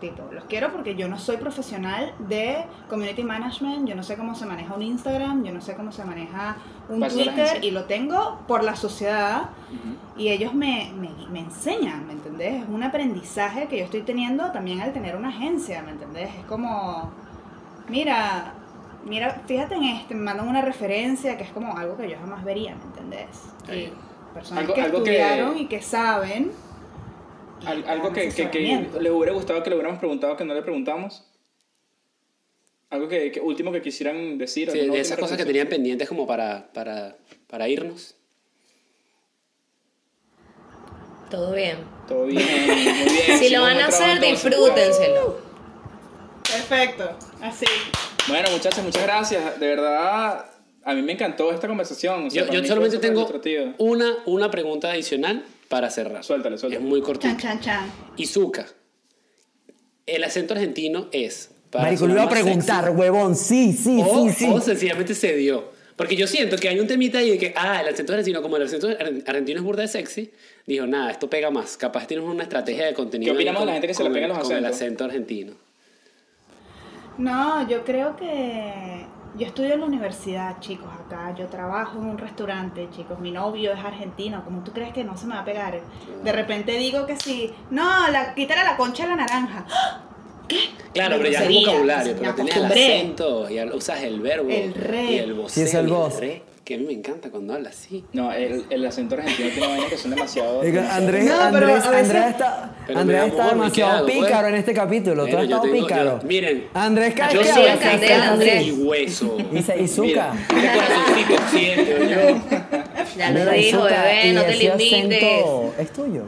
Tipo, 0.00 0.24
los 0.30 0.44
quiero 0.44 0.72
porque 0.72 0.94
yo 0.94 1.08
no 1.08 1.18
soy 1.18 1.38
profesional 1.38 2.12
de 2.18 2.66
community 2.90 3.22
management, 3.24 3.88
yo 3.88 3.94
no 3.94 4.02
sé 4.02 4.14
cómo 4.16 4.34
se 4.34 4.44
maneja 4.44 4.74
un 4.74 4.82
Instagram, 4.82 5.42
yo 5.42 5.52
no 5.54 5.62
sé 5.62 5.74
cómo 5.74 5.90
se 5.90 6.04
maneja 6.04 6.56
un 6.90 7.00
Twitter 7.08 7.64
y 7.64 7.70
lo 7.70 7.84
tengo 7.86 8.40
por 8.46 8.62
la 8.62 8.76
sociedad 8.76 9.48
y 10.18 10.28
ellos 10.28 10.52
me, 10.52 10.92
me, 11.00 11.08
me 11.30 11.40
enseñan, 11.40 12.06
¿me 12.06 12.12
entendés? 12.12 12.62
Es 12.62 12.68
un 12.68 12.82
aprendizaje 12.82 13.68
que 13.68 13.78
yo 13.78 13.84
estoy 13.84 14.02
teniendo 14.02 14.50
también 14.52 14.82
al 14.82 14.92
tener 14.92 15.16
una 15.16 15.28
agencia, 15.30 15.80
¿me 15.82 15.92
entendés? 15.92 16.28
Es 16.34 16.44
como, 16.44 17.10
mira, 17.88 18.52
mira, 19.06 19.42
fíjate 19.46 19.76
en 19.76 19.84
este, 19.84 20.14
me 20.14 20.24
mandan 20.24 20.46
una 20.48 20.60
referencia 20.60 21.38
que 21.38 21.44
es 21.44 21.50
como 21.50 21.76
algo 21.76 21.96
que 21.96 22.10
yo 22.10 22.16
jamás 22.20 22.44
vería, 22.44 22.74
¿me 22.74 22.82
entendés? 22.84 23.28
Y 23.72 23.92
personas 24.34 24.64
Algo- 24.64 24.74
que 24.74 24.82
algo 24.82 25.02
que- 25.02 25.16
estudiaron 25.18 25.56
y 25.58 25.66
que 25.66 25.80
saben. 25.80 26.52
Al- 27.64 27.88
algo 27.88 28.12
que, 28.12 28.28
que, 28.28 28.50
que 28.50 28.88
les 29.00 29.12
hubiera 29.12 29.32
gustado 29.32 29.62
que 29.62 29.70
le 29.70 29.76
hubiéramos 29.76 29.98
preguntado 29.98 30.36
que 30.36 30.44
no 30.44 30.54
le 30.54 30.62
preguntamos. 30.62 31.24
Algo 32.90 33.08
que, 33.08 33.32
que 33.32 33.40
último 33.40 33.72
que 33.72 33.82
quisieran 33.82 34.38
decir. 34.38 34.70
Sí, 34.70 34.78
de 34.78 35.00
esas 35.00 35.18
cosas 35.18 35.36
que 35.36 35.44
tenían 35.44 35.68
pendientes 35.68 36.08
como 36.08 36.26
para, 36.26 36.70
para, 36.72 37.16
para 37.48 37.68
irnos. 37.68 38.14
Todo 41.30 41.52
bien. 41.52 41.78
Todo 42.06 42.26
bien, 42.26 42.44
muy 42.66 42.74
bien. 42.76 43.38
Si 43.38 43.48
lo 43.50 43.62
van 43.62 43.78
a 43.78 43.86
hacer, 43.86 44.20
disfrútenselo. 44.20 45.38
Perfecto, 46.44 47.10
así. 47.42 47.66
Bueno, 48.28 48.48
muchachos, 48.52 48.84
muchas 48.84 49.02
gracias. 49.02 49.58
De 49.58 49.66
verdad, 49.66 50.46
a 50.84 50.94
mí 50.94 51.02
me 51.02 51.12
encantó 51.12 51.50
esta 51.52 51.66
conversación. 51.66 52.28
o 52.28 52.30
sea, 52.30 52.46
Yo, 52.46 52.52
yo 52.52 52.64
solamente 52.64 52.98
tengo 52.98 53.28
una, 53.78 54.16
una 54.26 54.50
pregunta 54.50 54.92
adicional 54.92 55.44
para 55.68 55.90
cerrar. 55.90 56.22
Suéltale, 56.24 56.58
suéltale. 56.58 56.82
Es 56.84 56.88
muy 56.88 57.00
Chan, 57.00 57.06
cortita. 57.06 57.36
chan, 57.36 57.60
chan. 57.60 57.92
Izuka. 58.16 58.66
El 60.06 60.22
acento 60.24 60.54
argentino 60.54 61.08
es. 61.12 61.50
para 61.70 61.84
Marico, 61.84 62.06
le 62.06 62.12
iba 62.14 62.22
a 62.22 62.28
preguntar, 62.28 62.84
sexy, 62.84 62.98
huevón. 62.98 63.34
Sí, 63.36 63.72
sí, 63.72 64.00
o, 64.06 64.28
sí, 64.28 64.32
sí. 64.32 64.48
o 64.52 64.60
sencillamente 64.60 65.14
se 65.14 65.34
dio. 65.36 65.74
Porque 65.96 66.14
yo 66.14 66.26
siento 66.26 66.56
que 66.56 66.68
hay 66.68 66.78
un 66.78 66.86
temita 66.86 67.18
ahí 67.18 67.30
de 67.30 67.38
que, 67.38 67.54
ah, 67.56 67.80
el 67.80 67.88
acento 67.88 68.12
argentino, 68.12 68.42
como 68.42 68.56
el 68.58 68.62
acento 68.64 68.86
ar- 68.88 69.12
argentino 69.26 69.58
es 69.60 69.64
burda 69.64 69.82
de 69.82 69.88
sexy, 69.88 70.30
dijo, 70.66 70.86
nada, 70.86 71.10
esto 71.10 71.28
pega 71.30 71.50
más. 71.50 71.76
Capaz 71.78 72.06
tienes 72.06 72.26
una 72.26 72.42
estrategia 72.42 72.84
de 72.86 72.92
contenido. 72.94 73.32
¿Qué 73.32 73.36
opinamos 73.36 73.62
de 73.62 73.66
la 73.66 73.72
gente 73.72 73.88
que 73.88 73.94
se 73.94 74.02
le 74.02 74.08
el- 74.10 74.14
los 74.28 74.38
Con 74.38 74.56
el 74.58 74.64
acentos? 74.66 74.76
acento 74.76 75.04
argentino. 75.04 75.52
No, 77.18 77.66
yo 77.68 77.82
creo 77.84 78.14
que 78.16 79.06
yo 79.36 79.46
estudio 79.46 79.74
en 79.74 79.80
la 79.80 79.86
universidad, 79.86 80.58
chicos, 80.60 80.88
acá. 81.04 81.34
Yo 81.36 81.46
trabajo 81.46 81.98
en 81.98 82.06
un 82.06 82.18
restaurante, 82.18 82.88
chicos. 82.94 83.18
Mi 83.18 83.30
novio 83.30 83.72
es 83.72 83.84
argentino. 83.84 84.42
¿Cómo 84.44 84.62
tú 84.64 84.72
crees 84.72 84.92
que 84.92 85.04
no 85.04 85.16
se 85.16 85.26
me 85.26 85.34
va 85.34 85.40
a 85.40 85.44
pegar? 85.44 85.78
De 86.24 86.32
repente 86.32 86.72
digo 86.78 87.06
que 87.06 87.16
sí. 87.16 87.52
No, 87.70 88.08
la, 88.08 88.34
quítale 88.34 88.64
la 88.64 88.76
concha 88.76 89.04
a 89.04 89.08
la 89.08 89.16
naranja. 89.16 89.66
¡Ah! 89.70 90.02
Claro, 90.92 91.16
pero 91.18 91.30
ya 91.30 91.44
es 91.44 91.54
vocabulario, 91.54 92.16
pero 92.18 92.34
tienes 92.34 92.56
el 92.56 92.64
acento, 92.66 93.50
ya 93.50 93.66
usas 93.66 94.02
el 94.02 94.20
verbo. 94.20 94.48
El 94.48 94.72
re. 94.74 95.04
Y 95.04 95.18
el 95.18 95.34
voceo. 95.34 95.48
Sí, 95.48 95.62
es 95.62 95.74
el 95.74 95.88
y 95.88 95.90
voz. 95.90 96.20
re, 96.20 96.42
que 96.66 96.74
a 96.74 96.78
mí 96.78 96.84
me 96.84 96.92
encanta 96.94 97.30
cuando 97.30 97.54
habla 97.54 97.70
así. 97.70 98.04
No, 98.12 98.32
el, 98.32 98.64
el 98.70 98.84
acento 98.84 99.14
argentino 99.14 99.50
tiene 99.50 99.68
vainas 99.68 99.88
que 99.88 99.96
son 99.96 100.10
demasiado. 100.10 100.60
Andrés, 100.60 101.24
No, 101.24 101.30
pero 101.36 101.44
Andrés, 101.44 101.74
veces- 101.76 101.86
Andrés 101.86 102.26
está, 102.26 102.74
Andrés 102.94 103.24
está 103.28 103.42
amor, 103.44 103.46
¿y 103.54 103.58
demasiado 103.60 103.96
hago, 103.98 104.06
pícaro 104.06 104.40
pues? 104.40 104.48
en 104.48 104.54
este 104.56 104.74
capítulo. 104.74 105.14
Tú 105.26 105.30
Bueno, 105.30 105.38
has 105.38 105.48
yo 105.48 105.54
estado 105.56 105.72
tengo- 105.72 105.86
pícaro. 105.86 106.20
yo- 106.20 106.26
miren, 106.26 106.66
Andrés, 106.74 107.14
yo 107.32 107.44
soy 107.44 107.66
Andrés. 108.12 108.66
Y 108.66 108.70
hueso. 108.72 109.36
Dice 109.52 109.80
Izuka. 109.80 110.34
Mira, 110.54 110.72
corazoncito 110.74 111.42
siento 111.52 112.04
yo. 112.04 112.40
Ya 113.16 113.30
lo 113.30 113.50
dijo, 113.52 113.84
bebé, 113.84 114.26
y 114.28 114.32
no 114.32 114.42
te 114.42 114.56
limites. 114.56 115.22
acento 115.22 115.74
¿Es 115.78 115.92
tuyo? 115.92 116.22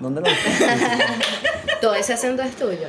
¿Dónde 0.00 0.20
lo 0.22 0.26
Todo 1.80 1.94
ese 1.94 2.12
acento 2.12 2.42
es 2.42 2.56
tuyo. 2.56 2.88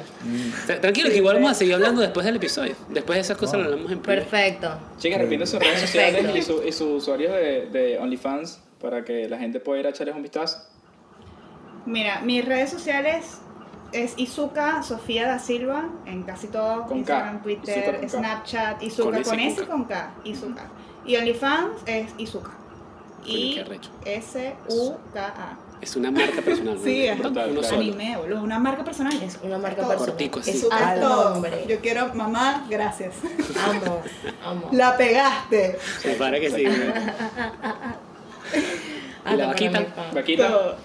Tra- 0.67 0.81
Tranquilo, 0.81 1.09
que 1.09 1.17
igual 1.17 1.35
vamos 1.35 1.51
a 1.51 1.53
seguir 1.55 1.73
hablando 1.75 2.01
después 2.01 2.25
del 2.25 2.35
episodio. 2.37 2.75
Después 2.89 3.17
de 3.17 3.21
esas 3.21 3.37
cosas 3.37 3.59
lo 3.59 3.65
hablamos 3.65 3.91
en 3.91 3.99
privado. 3.99 4.29
Perfecto. 4.29 4.79
Chicas, 4.97 5.19
repiten 5.21 5.47
sus 5.47 5.59
redes 5.59 5.81
sociales 5.81 6.25
y, 6.35 6.41
su- 6.41 6.63
y 6.65 6.71
sus 6.71 7.01
usuarios 7.03 7.31
de, 7.33 7.67
de 7.71 7.97
OnlyFans 7.99 8.59
para 8.81 9.03
que 9.05 9.29
la 9.29 9.37
gente 9.37 9.59
pueda 9.59 9.79
ir 9.81 9.87
a 9.87 9.91
echarles 9.91 10.15
un 10.15 10.21
vistazo. 10.23 10.57
Mira, 11.85 12.21
mis 12.21 12.43
redes 12.45 12.69
sociales 12.69 13.37
es 13.93 14.13
Izuka 14.17 14.83
Sofía 14.83 15.27
da 15.27 15.39
Silva 15.39 15.89
en 16.05 16.23
casi 16.23 16.47
todo. 16.47 16.85
Con 16.85 16.97
Instagram, 16.99 17.37
K. 17.37 17.43
Twitter, 17.43 17.77
Izuka 17.77 17.91
con 17.99 18.01
K. 18.01 18.09
Snapchat, 18.09 18.83
Izuka 18.83 19.11
Con 19.11 19.23
con, 19.23 19.39
S 19.39 19.53
y 19.53 19.55
con 19.55 19.63
y 19.65 19.67
con 19.67 19.85
K. 19.85 20.11
Izuka. 20.25 20.63
Y 21.05 21.15
OnlyFans 21.17 21.71
es 21.85 22.11
Izuka. 22.17 22.51
Coño, 23.21 23.33
I 23.37 23.53
qué 23.55 23.61
arrecho. 23.61 23.89
S 24.05 24.53
U 24.69 24.93
K 25.13 25.25
A. 25.27 25.57
Es 25.81 25.95
una 25.95 26.11
marca 26.11 26.41
personal. 26.45 26.77
Sí, 26.83 27.07
es 27.07 27.19
Uno 27.19 27.31
claro. 27.33 27.61
anime, 27.73 28.17
boludo, 28.17 28.37
es 28.37 28.43
una 28.43 28.59
marca 28.59 28.83
personal. 28.83 29.13
Es 29.21 29.39
una 29.41 29.57
marca 29.57 29.77
personal. 29.87 29.97
Cortico. 29.97 30.39
Es 30.39 30.65
Alto. 30.71 31.29
nombre. 31.31 31.65
Yo 31.67 31.79
quiero, 31.79 32.13
mamá, 32.13 32.65
gracias. 32.69 33.15
Amo, 33.67 34.01
amo. 34.45 34.69
La 34.71 34.95
pegaste. 34.97 35.77
Me 36.05 36.13
parece 36.13 36.41
que 36.41 36.49
sí. 36.55 36.63
güey. 36.65 36.77
¿Y 39.33 39.37
la 39.37 39.47
vaquita? 39.47 39.85
Vaquita. 40.13 40.75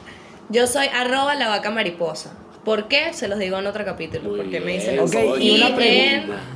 Yo 0.49 0.67
soy 0.67 0.87
arroba 0.89 1.35
la 1.35 1.49
vaca 1.49 1.71
mariposa. 1.71 2.33
¿Por 2.65 2.89
qué? 2.89 3.13
Se 3.13 3.29
los 3.29 3.39
digo 3.39 3.59
en 3.59 3.67
otro 3.67 3.85
capítulo. 3.85 4.31
Muy 4.31 4.41
porque 4.41 4.61
me 4.61 4.73
dicen 4.73 4.99
Ok, 4.99 5.15
así. 5.15 5.43
y 5.43 5.57
una 5.63 5.77
pregunta. 5.77 6.37
Sí, 6.37 6.56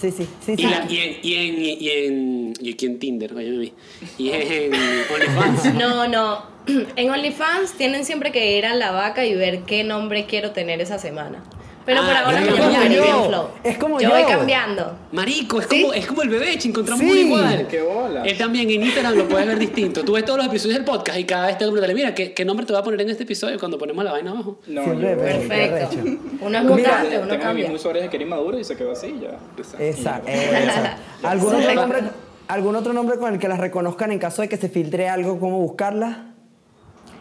sí, 0.00 0.10
sí, 0.10 0.26
sí. 0.44 0.54
Y, 0.56 0.62
la- 0.62 0.86
y 0.88 0.96
en, 0.98 1.16
y, 1.22 1.34
en, 1.34 1.60
y, 1.82 1.88
en, 1.90 2.52
y 2.60 2.72
aquí 2.72 2.86
en 2.86 2.98
Tinder, 2.98 3.34
oye, 3.34 3.50
mami. 3.50 3.72
Y 4.18 4.30
en 4.30 4.72
OnlyFans. 5.14 5.74
No, 5.74 6.08
no. 6.08 6.42
En 6.96 7.10
OnlyFans 7.10 7.72
tienen 7.72 8.04
siempre 8.04 8.32
que 8.32 8.56
ir 8.58 8.66
a 8.66 8.74
la 8.74 8.90
vaca 8.92 9.24
y 9.24 9.34
ver 9.34 9.60
qué 9.62 9.82
nombre 9.82 10.26
quiero 10.26 10.50
tener 10.52 10.80
esa 10.80 10.98
semana. 10.98 11.42
Pero 11.90 12.02
Ah, 12.02 12.06
por 12.06 12.16
ahora 12.16 12.38
es 12.38 12.44
me 12.44 12.50
como 12.52 12.62
llamo 12.62 12.72
yo. 12.76 12.82
Caribbean 12.82 13.24
Flow. 13.28 13.46
Es 13.64 13.78
como 13.78 14.00
yo. 14.00 14.08
yo. 14.08 14.14
voy 14.14 14.24
cambiando. 14.24 14.96
Marico, 15.12 15.60
es, 15.60 15.66
¿Sí? 15.68 15.80
como, 15.82 15.92
es 15.94 16.06
como 16.06 16.22
el 16.22 16.28
bebé, 16.28 16.52
encontramos 16.64 17.00
Sí. 17.04 17.10
uno 17.10 17.20
igual. 17.20 17.66
Qué 17.68 17.82
bola. 17.82 18.22
Él 18.22 18.38
también 18.38 18.70
en 18.70 18.82
Instagram 18.84 19.14
lo 19.16 19.28
puedes 19.28 19.46
ver 19.48 19.58
distinto. 19.58 20.04
Tú 20.04 20.12
ves 20.12 20.24
todos 20.24 20.38
los 20.38 20.46
episodios 20.46 20.76
del 20.76 20.84
podcast 20.84 21.18
y 21.18 21.24
cada 21.24 21.46
vez 21.48 21.58
te 21.58 21.64
preguntan, 21.64 21.92
mira, 21.94 22.14
¿qué, 22.14 22.32
¿qué 22.32 22.44
nombre 22.44 22.64
te 22.64 22.72
voy 22.72 22.80
a 22.80 22.84
poner 22.84 23.00
en 23.00 23.10
este 23.10 23.24
episodio 23.24 23.58
cuando 23.58 23.76
ponemos 23.76 24.04
la 24.04 24.12
vaina 24.12 24.30
abajo? 24.30 24.60
No, 24.68 24.84
Siempre 24.84 25.10
yo- 25.10 25.16
veo. 25.16 25.48
Perfecto. 25.48 25.96
Uno 26.42 26.58
es 26.58 26.64
mutante, 26.64 27.08
Tengo 27.10 27.22
uno 27.24 27.34
mis 27.34 27.42
cambia. 27.42 27.64
mismos 27.64 27.80
usuarios 27.80 28.04
de 28.04 28.10
Kerim 28.10 28.28
Maduro 28.28 28.58
y 28.58 28.64
se 28.64 28.76
quedó 28.76 28.92
así 28.92 29.18
ya. 29.20 29.38
Exacto. 29.84 30.30
exacto. 30.30 31.02
¿Algún, 31.24 31.54
otro 31.56 31.74
nombre, 31.74 32.00
¿Algún 32.48 32.76
otro 32.76 32.92
nombre 32.92 33.18
con 33.18 33.32
el 33.34 33.38
que 33.40 33.48
las 33.48 33.58
reconozcan 33.58 34.12
en 34.12 34.18
caso 34.18 34.42
de 34.42 34.48
que 34.48 34.56
se 34.56 34.68
filtre 34.68 35.08
algo? 35.08 35.38
¿Cómo 35.40 35.58
buscarlas? 35.58 36.16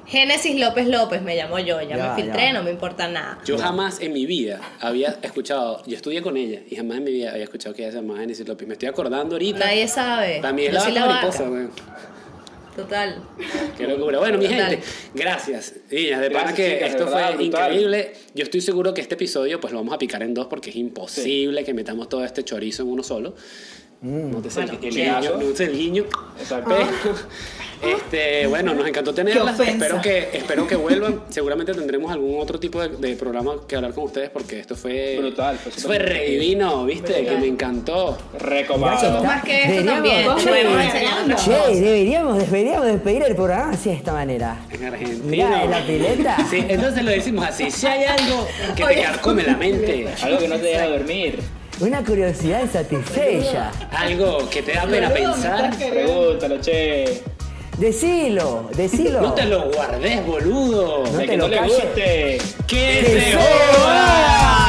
Génesis 0.09 0.59
López 0.59 0.87
López 0.87 1.21
me 1.21 1.35
llamo 1.35 1.59
yo, 1.59 1.79
ya, 1.81 1.95
Ya, 1.97 2.09
me 2.15 2.21
filtré, 2.23 2.41
ya. 2.47 2.53
no 2.53 2.63
me 2.63 2.71
importa 2.71 3.07
nada. 3.07 3.39
Yo 3.45 3.57
jamás 3.57 3.99
en 4.01 4.11
mi 4.13 4.25
vida 4.25 4.59
había 4.79 5.17
escuchado, 5.21 5.83
yo 5.85 5.95
estudié 5.95 6.21
con 6.21 6.35
ella 6.35 6.61
y 6.69 6.75
jamás 6.75 6.97
en 6.97 7.03
mi 7.03 7.11
vida 7.11 7.31
había 7.31 7.43
escuchado 7.43 7.75
que 7.75 7.83
ella 7.83 7.91
se 7.91 7.97
llamaba 7.97 8.19
Genesis 8.21 8.47
López. 8.47 8.67
Me 8.67 8.73
estoy 8.73 8.89
acordando 8.89 9.35
ahorita. 9.35 9.59
Nadie 9.59 9.87
sabe. 9.87 10.39
También 10.41 10.71
Yo 10.73 10.79
es 10.79 10.93
la 10.93 10.99
la 11.01 11.05
mariposa, 11.13 11.43
weón. 11.43 11.71
Total. 12.75 13.21
Qué 13.77 13.87
locura. 13.87 14.19
Bueno, 14.19 14.37
mi 14.37 14.47
gente, 14.47 14.79
gracias. 15.13 15.73
Niñas, 15.91 16.21
de 16.21 16.31
pana 16.31 16.53
que 16.53 16.75
chicas, 16.75 16.89
esto 16.91 17.05
verdad, 17.05 17.27
fue 17.27 17.35
brutal. 17.37 17.71
increíble. 17.73 18.13
Yo 18.33 18.43
estoy 18.43 18.61
seguro 18.61 18.93
que 18.93 19.01
este 19.01 19.15
episodio 19.15 19.59
pues 19.59 19.73
lo 19.73 19.79
vamos 19.79 19.93
a 19.93 19.97
picar 19.97 20.23
en 20.23 20.33
dos 20.33 20.47
porque 20.47 20.69
es 20.69 20.75
imposible 20.77 21.63
que 21.65 21.73
metamos 21.73 22.07
todo 22.07 22.23
este 22.23 22.43
chorizo 22.43 22.83
en 22.83 22.89
uno 22.89 23.03
solo. 23.03 23.35
Mm. 24.01 24.31
No 24.31 24.41
te 24.41 24.47
el, 24.47 24.53
Bueno, 24.53 24.71
el 24.81 24.89
chillazo. 24.93 25.37
guiño, 25.37 25.49
no 25.49 25.53
te 25.53 25.63
el 25.65 25.77
guiño. 25.77 26.05
Exacto. 26.39 26.69
Pero, 26.77 27.17
este, 27.81 28.47
bueno, 28.47 28.73
nos 28.73 28.87
encantó 28.87 29.13
tenerlas. 29.13 29.59
Espero 29.59 30.01
que, 30.01 30.29
espero 30.33 30.67
que 30.67 30.75
vuelvan. 30.75 31.21
Seguramente 31.29 31.73
tendremos 31.73 32.11
algún 32.11 32.39
otro 32.41 32.59
tipo 32.59 32.81
de, 32.81 32.89
de 32.89 33.15
programa 33.15 33.53
que 33.67 33.75
hablar 33.75 33.93
con 33.93 34.05
ustedes 34.05 34.29
porque 34.29 34.59
esto 34.59 34.75
fue 34.75 35.17
Brutal, 35.19 35.57
fue 35.57 35.71
Esto 35.71 35.87
fue 35.87 35.99
re 35.99 36.25
divino, 36.29 36.85
¿viste? 36.85 37.25
Que 37.25 37.37
me 37.37 37.47
encantó. 37.47 38.17
Recopado. 38.39 39.23
Más 39.23 39.43
que 39.43 39.63
esto 39.63 39.83
Deberíamos- 39.91 40.43
también. 40.43 41.35
Che, 41.37 41.79
deberíamos, 41.79 42.37
deberíamos 42.39 42.85
despedir 42.87 43.23
el 43.23 43.35
programa 43.35 43.71
así 43.73 43.89
de 43.89 43.95
esta 43.95 44.13
manera. 44.13 44.57
En 44.71 44.85
Argentina. 44.85 45.23
Mirá, 45.25 45.63
en 45.63 45.71
la 45.71 45.85
pileta. 45.85 46.37
Sí, 46.49 46.65
entonces 46.67 47.03
lo 47.03 47.11
decimos 47.11 47.45
así. 47.45 47.69
Si 47.71 47.85
hay 47.87 48.03
algo 48.05 48.47
que 48.75 48.83
te 48.83 49.01
carcome 49.01 49.43
la 49.43 49.55
mente, 49.57 50.07
Algo 50.21 50.39
que 50.39 50.47
no 50.47 50.55
te 50.57 50.63
deja 50.63 50.87
dormir. 50.87 51.39
Una 51.81 52.03
curiosidad 52.03 52.61
insatisfecha. 52.63 53.71
algo 53.91 54.49
que 54.49 54.61
te 54.61 54.73
da 54.73 54.85
pena 54.85 55.09
pensar, 55.11 55.71
Pregúntalo, 55.77 56.59
che. 56.59 57.21
Decilo, 57.79 58.69
decilo. 58.75 59.21
no 59.21 59.33
te 59.33 59.45
lo 59.45 59.61
guardes, 59.71 60.25
boludo. 60.25 61.05
No 61.05 61.11
De 61.17 61.25
te 61.25 61.27
que 61.31 61.37
lo 61.37 61.43
no 61.43 61.47
le 61.49 61.57
calles. 61.57 61.75
guste. 61.85 62.37
¡Que 62.67 62.99
¡Que 62.99 63.03
se 63.05 63.21
se 63.21 63.37
joda! 63.37 64.68